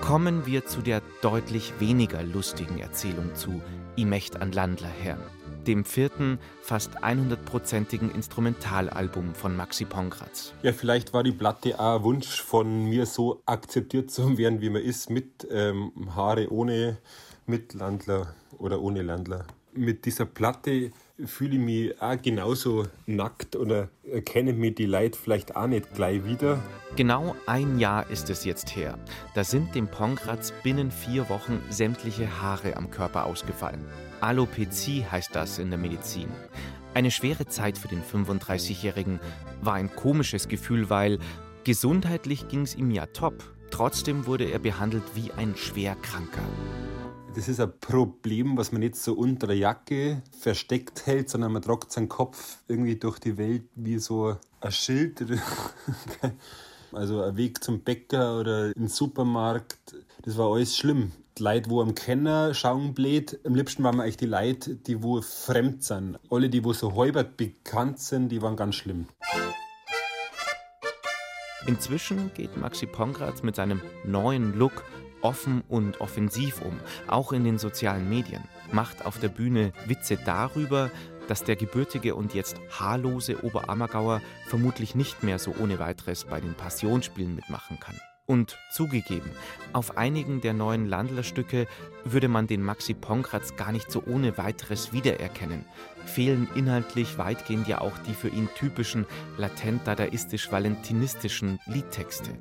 Kommen 0.00 0.46
wir 0.46 0.66
zu 0.66 0.80
der 0.82 1.02
deutlich 1.22 1.72
weniger 1.78 2.22
lustigen 2.24 2.78
Erzählung 2.78 3.34
zu 3.34 3.62
I 3.96 4.04
Mecht 4.04 4.40
an 4.40 4.50
Landler 4.50 4.88
Herrn 4.88 5.20
dem 5.66 5.84
vierten, 5.84 6.38
fast 6.62 7.02
100-prozentigen 7.02 8.14
Instrumentalalbum 8.14 9.34
von 9.34 9.56
Maxi 9.56 9.84
Pongratz. 9.84 10.52
Ja, 10.62 10.72
vielleicht 10.72 11.12
war 11.12 11.22
die 11.22 11.32
Platte 11.32 11.78
auch 11.78 11.96
ein 11.96 12.02
Wunsch 12.02 12.40
von 12.40 12.84
mir, 12.84 13.06
so 13.06 13.42
akzeptiert 13.46 14.10
zu 14.10 14.38
werden, 14.38 14.60
wie 14.60 14.70
man 14.70 14.82
ist, 14.82 15.10
mit 15.10 15.46
ähm, 15.50 15.92
Haare 16.14 16.52
ohne, 16.52 16.98
mit 17.46 17.74
Landler 17.74 18.34
oder 18.58 18.80
ohne 18.80 19.02
Landler. 19.02 19.46
Mit 19.72 20.04
dieser 20.04 20.26
Platte 20.26 20.90
fühle 21.26 21.54
ich 21.54 21.60
mich 21.60 22.02
auch 22.02 22.20
genauso 22.20 22.86
nackt 23.06 23.56
oder 23.56 23.88
erkenne 24.10 24.52
mir 24.52 24.72
die 24.72 24.86
Leute 24.86 25.18
vielleicht 25.18 25.56
auch 25.56 25.66
nicht 25.66 25.94
gleich 25.94 26.24
wieder. 26.24 26.62
Genau 26.96 27.36
ein 27.46 27.78
Jahr 27.78 28.08
ist 28.10 28.30
es 28.30 28.44
jetzt 28.44 28.74
her. 28.74 28.98
Da 29.34 29.44
sind 29.44 29.74
dem 29.74 29.88
Pongratz 29.88 30.52
binnen 30.62 30.90
vier 30.90 31.28
Wochen 31.28 31.60
sämtliche 31.70 32.40
Haare 32.40 32.76
am 32.76 32.90
Körper 32.90 33.26
ausgefallen. 33.26 33.84
Alopezie 34.20 35.04
heißt 35.04 35.34
das 35.34 35.58
in 35.58 35.70
der 35.70 35.78
Medizin. 35.78 36.28
Eine 36.94 37.10
schwere 37.10 37.46
Zeit 37.46 37.78
für 37.78 37.88
den 37.88 38.02
35-Jährigen 38.02 39.20
war 39.62 39.74
ein 39.74 39.94
komisches 39.94 40.48
Gefühl, 40.48 40.90
weil 40.90 41.18
gesundheitlich 41.64 42.48
ging 42.48 42.62
es 42.62 42.74
ihm 42.74 42.90
ja 42.90 43.06
top. 43.06 43.34
Trotzdem 43.70 44.26
wurde 44.26 44.50
er 44.50 44.58
behandelt 44.58 45.04
wie 45.14 45.30
ein 45.32 45.56
Schwerkranker. 45.56 46.42
Das 47.34 47.48
ist 47.48 47.60
ein 47.60 47.72
Problem, 47.80 48.56
was 48.56 48.72
man 48.72 48.80
nicht 48.80 48.96
so 48.96 49.14
unter 49.14 49.46
der 49.46 49.56
Jacke 49.56 50.22
versteckt 50.38 51.06
hält, 51.06 51.30
sondern 51.30 51.52
man 51.52 51.62
tragt 51.62 51.92
seinen 51.92 52.08
Kopf 52.08 52.58
irgendwie 52.66 52.96
durch 52.96 53.20
die 53.20 53.38
Welt 53.38 53.62
wie 53.76 53.98
so 53.98 54.36
ein 54.60 54.72
Schild. 54.72 55.24
Also 56.92 57.22
ein 57.22 57.36
Weg 57.36 57.62
zum 57.62 57.80
Bäcker 57.80 58.40
oder 58.40 58.66
in 58.66 58.72
den 58.82 58.88
Supermarkt, 58.88 59.94
das 60.22 60.36
war 60.36 60.52
alles 60.52 60.76
schlimm. 60.76 61.12
Die 61.40 61.44
Leute, 61.44 61.70
wo 61.70 61.80
am 61.80 61.94
Kenner 61.94 62.52
schauen 62.52 62.92
blöd, 62.92 63.40
am 63.46 63.54
liebsten 63.54 63.82
waren 63.82 63.98
eigentlich 63.98 64.18
die 64.18 64.26
Leute, 64.26 64.76
die 64.76 65.02
wo 65.02 65.22
fremd 65.22 65.82
sind. 65.82 66.18
Alle, 66.28 66.50
die 66.50 66.62
wo 66.62 66.74
so 66.74 66.94
halbert 66.94 67.38
bekannt 67.38 67.98
sind, 67.98 68.28
die 68.28 68.42
waren 68.42 68.56
ganz 68.56 68.74
schlimm. 68.74 69.06
Inzwischen 71.66 72.30
geht 72.34 72.58
Maxi 72.58 72.84
Pongratz 72.84 73.42
mit 73.42 73.56
seinem 73.56 73.80
neuen 74.04 74.58
Look 74.58 74.84
offen 75.22 75.64
und 75.66 76.02
offensiv 76.02 76.60
um, 76.60 76.78
auch 77.06 77.32
in 77.32 77.44
den 77.44 77.56
sozialen 77.56 78.10
Medien, 78.10 78.44
macht 78.70 79.06
auf 79.06 79.18
der 79.18 79.28
Bühne 79.28 79.72
Witze 79.86 80.18
darüber, 80.22 80.90
dass 81.26 81.42
der 81.42 81.56
gebürtige 81.56 82.16
und 82.16 82.34
jetzt 82.34 82.56
haarlose 82.68 83.42
Oberammergauer 83.42 84.20
vermutlich 84.46 84.94
nicht 84.94 85.22
mehr 85.22 85.38
so 85.38 85.54
ohne 85.58 85.78
weiteres 85.78 86.24
bei 86.24 86.38
den 86.38 86.52
Passionsspielen 86.52 87.34
mitmachen 87.34 87.80
kann. 87.80 87.98
Und 88.30 88.56
zugegeben, 88.70 89.28
auf 89.72 89.96
einigen 89.96 90.40
der 90.40 90.52
neuen 90.52 90.86
Landlerstücke 90.86 91.66
würde 92.04 92.28
man 92.28 92.46
den 92.46 92.62
Maxi 92.62 92.94
Pongratz 92.94 93.56
gar 93.56 93.72
nicht 93.72 93.90
so 93.90 94.04
ohne 94.06 94.38
weiteres 94.38 94.92
wiedererkennen. 94.92 95.64
Fehlen 96.06 96.46
inhaltlich 96.54 97.18
weitgehend 97.18 97.66
ja 97.66 97.80
auch 97.80 97.98
die 98.06 98.14
für 98.14 98.28
ihn 98.28 98.48
typischen 98.54 99.04
latent 99.36 99.84
dadaistisch-valentinistischen 99.84 101.58
Liedtexte 101.66 102.38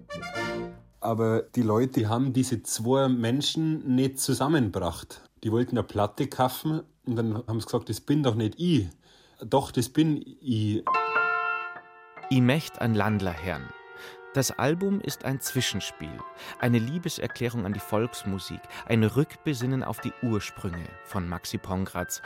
aber 1.02 1.44
die 1.56 1.62
Leute 1.62 2.10
haben 2.10 2.34
diese 2.34 2.62
zwei 2.62 3.08
Menschen 3.08 3.96
nicht 3.96 4.20
zusammengebracht. 4.20 5.22
Die 5.44 5.52
wollten 5.52 5.78
eine 5.78 5.88
Platte 5.88 6.28
kaufen 6.28 6.82
und 7.06 7.16
dann 7.16 7.36
haben 7.48 7.60
sie 7.60 7.66
gesagt, 7.66 7.90
das 7.90 8.02
bin 8.02 8.22
doch 8.22 8.36
nicht 8.36 8.60
ich. 8.60 8.90
Doch, 9.42 9.72
das 9.72 9.88
bin 9.88 10.22
ich. 10.42 10.84
Ich 12.30 12.42
möcht 12.42 12.82
an 12.82 12.94
Landler 12.94 13.32
Herrn. 13.32 13.64
Das 14.36 14.52
Album 14.52 15.02
ist 15.02 15.26
ein 15.26 15.40
Zwischenspiel, 15.40 16.20
eine 16.60 16.78
Liebeserklärung 16.78 17.66
an 17.66 17.74
die 17.74 17.80
Volksmusik, 17.80 18.62
ein 18.86 19.04
Rückbesinnen 19.04 19.84
auf 19.84 20.02
die 20.02 20.14
Ursprünge 20.22 20.86
von 21.04 21.28
Maxi 21.28 21.58
Pongratz, 21.58 22.22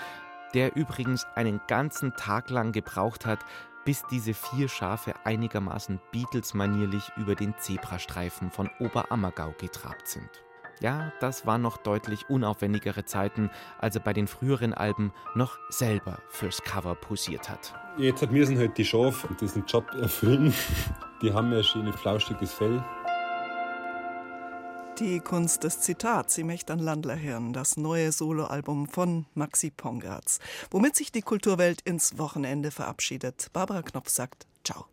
der 0.53 0.75
übrigens 0.75 1.25
einen 1.35 1.61
ganzen 1.67 2.13
Tag 2.15 2.49
lang 2.49 2.73
gebraucht 2.73 3.25
hat, 3.25 3.39
bis 3.85 4.03
diese 4.11 4.33
vier 4.33 4.67
Schafe 4.67 5.13
einigermaßen 5.23 6.01
Beatles-manierlich 6.11 7.09
über 7.15 7.35
den 7.35 7.57
Zebrastreifen 7.57 8.51
von 8.51 8.69
Oberammergau 8.79 9.53
getrabt 9.57 10.09
sind. 10.09 10.43
Ja, 10.79 11.13
das 11.19 11.45
waren 11.45 11.61
noch 11.61 11.77
deutlich 11.77 12.29
unaufwendigere 12.29 13.05
Zeiten, 13.05 13.49
als 13.79 13.95
er 13.95 14.01
bei 14.01 14.13
den 14.13 14.27
früheren 14.27 14.73
Alben 14.73 15.13
noch 15.35 15.57
selber 15.69 16.19
fürs 16.29 16.61
Cover 16.63 16.95
posiert 16.95 17.49
hat. 17.49 17.73
Jetzt 17.97 18.21
hat 18.21 18.31
mir 18.31 18.45
sind 18.45 18.57
halt 18.57 18.77
die 18.77 18.85
Schafe 18.85 19.27
diesen 19.39 19.65
Job 19.65 19.85
erfüllen. 19.93 20.53
Die 21.21 21.31
haben 21.31 21.51
ja 21.53 21.63
schönes 21.63 21.95
flauschiges 21.95 22.53
Fell. 22.53 22.83
Die 24.99 25.19
Kunst 25.19 25.63
des 25.63 25.79
Zitats, 25.79 26.35
Sie 26.35 26.43
möchten 26.43 26.77
Landlerhirn, 26.77 27.51
das 27.51 27.77
neue 27.77 28.11
Soloalbum 28.11 28.87
von 28.87 29.25
Maxi 29.33 29.71
Pongratz, 29.71 30.39
womit 30.69 30.95
sich 30.95 31.11
die 31.11 31.23
Kulturwelt 31.23 31.81
ins 31.81 32.19
Wochenende 32.19 32.69
verabschiedet. 32.69 33.47
Barbara 33.53 33.81
Knopf 33.81 34.09
sagt 34.09 34.45
Ciao. 34.63 34.81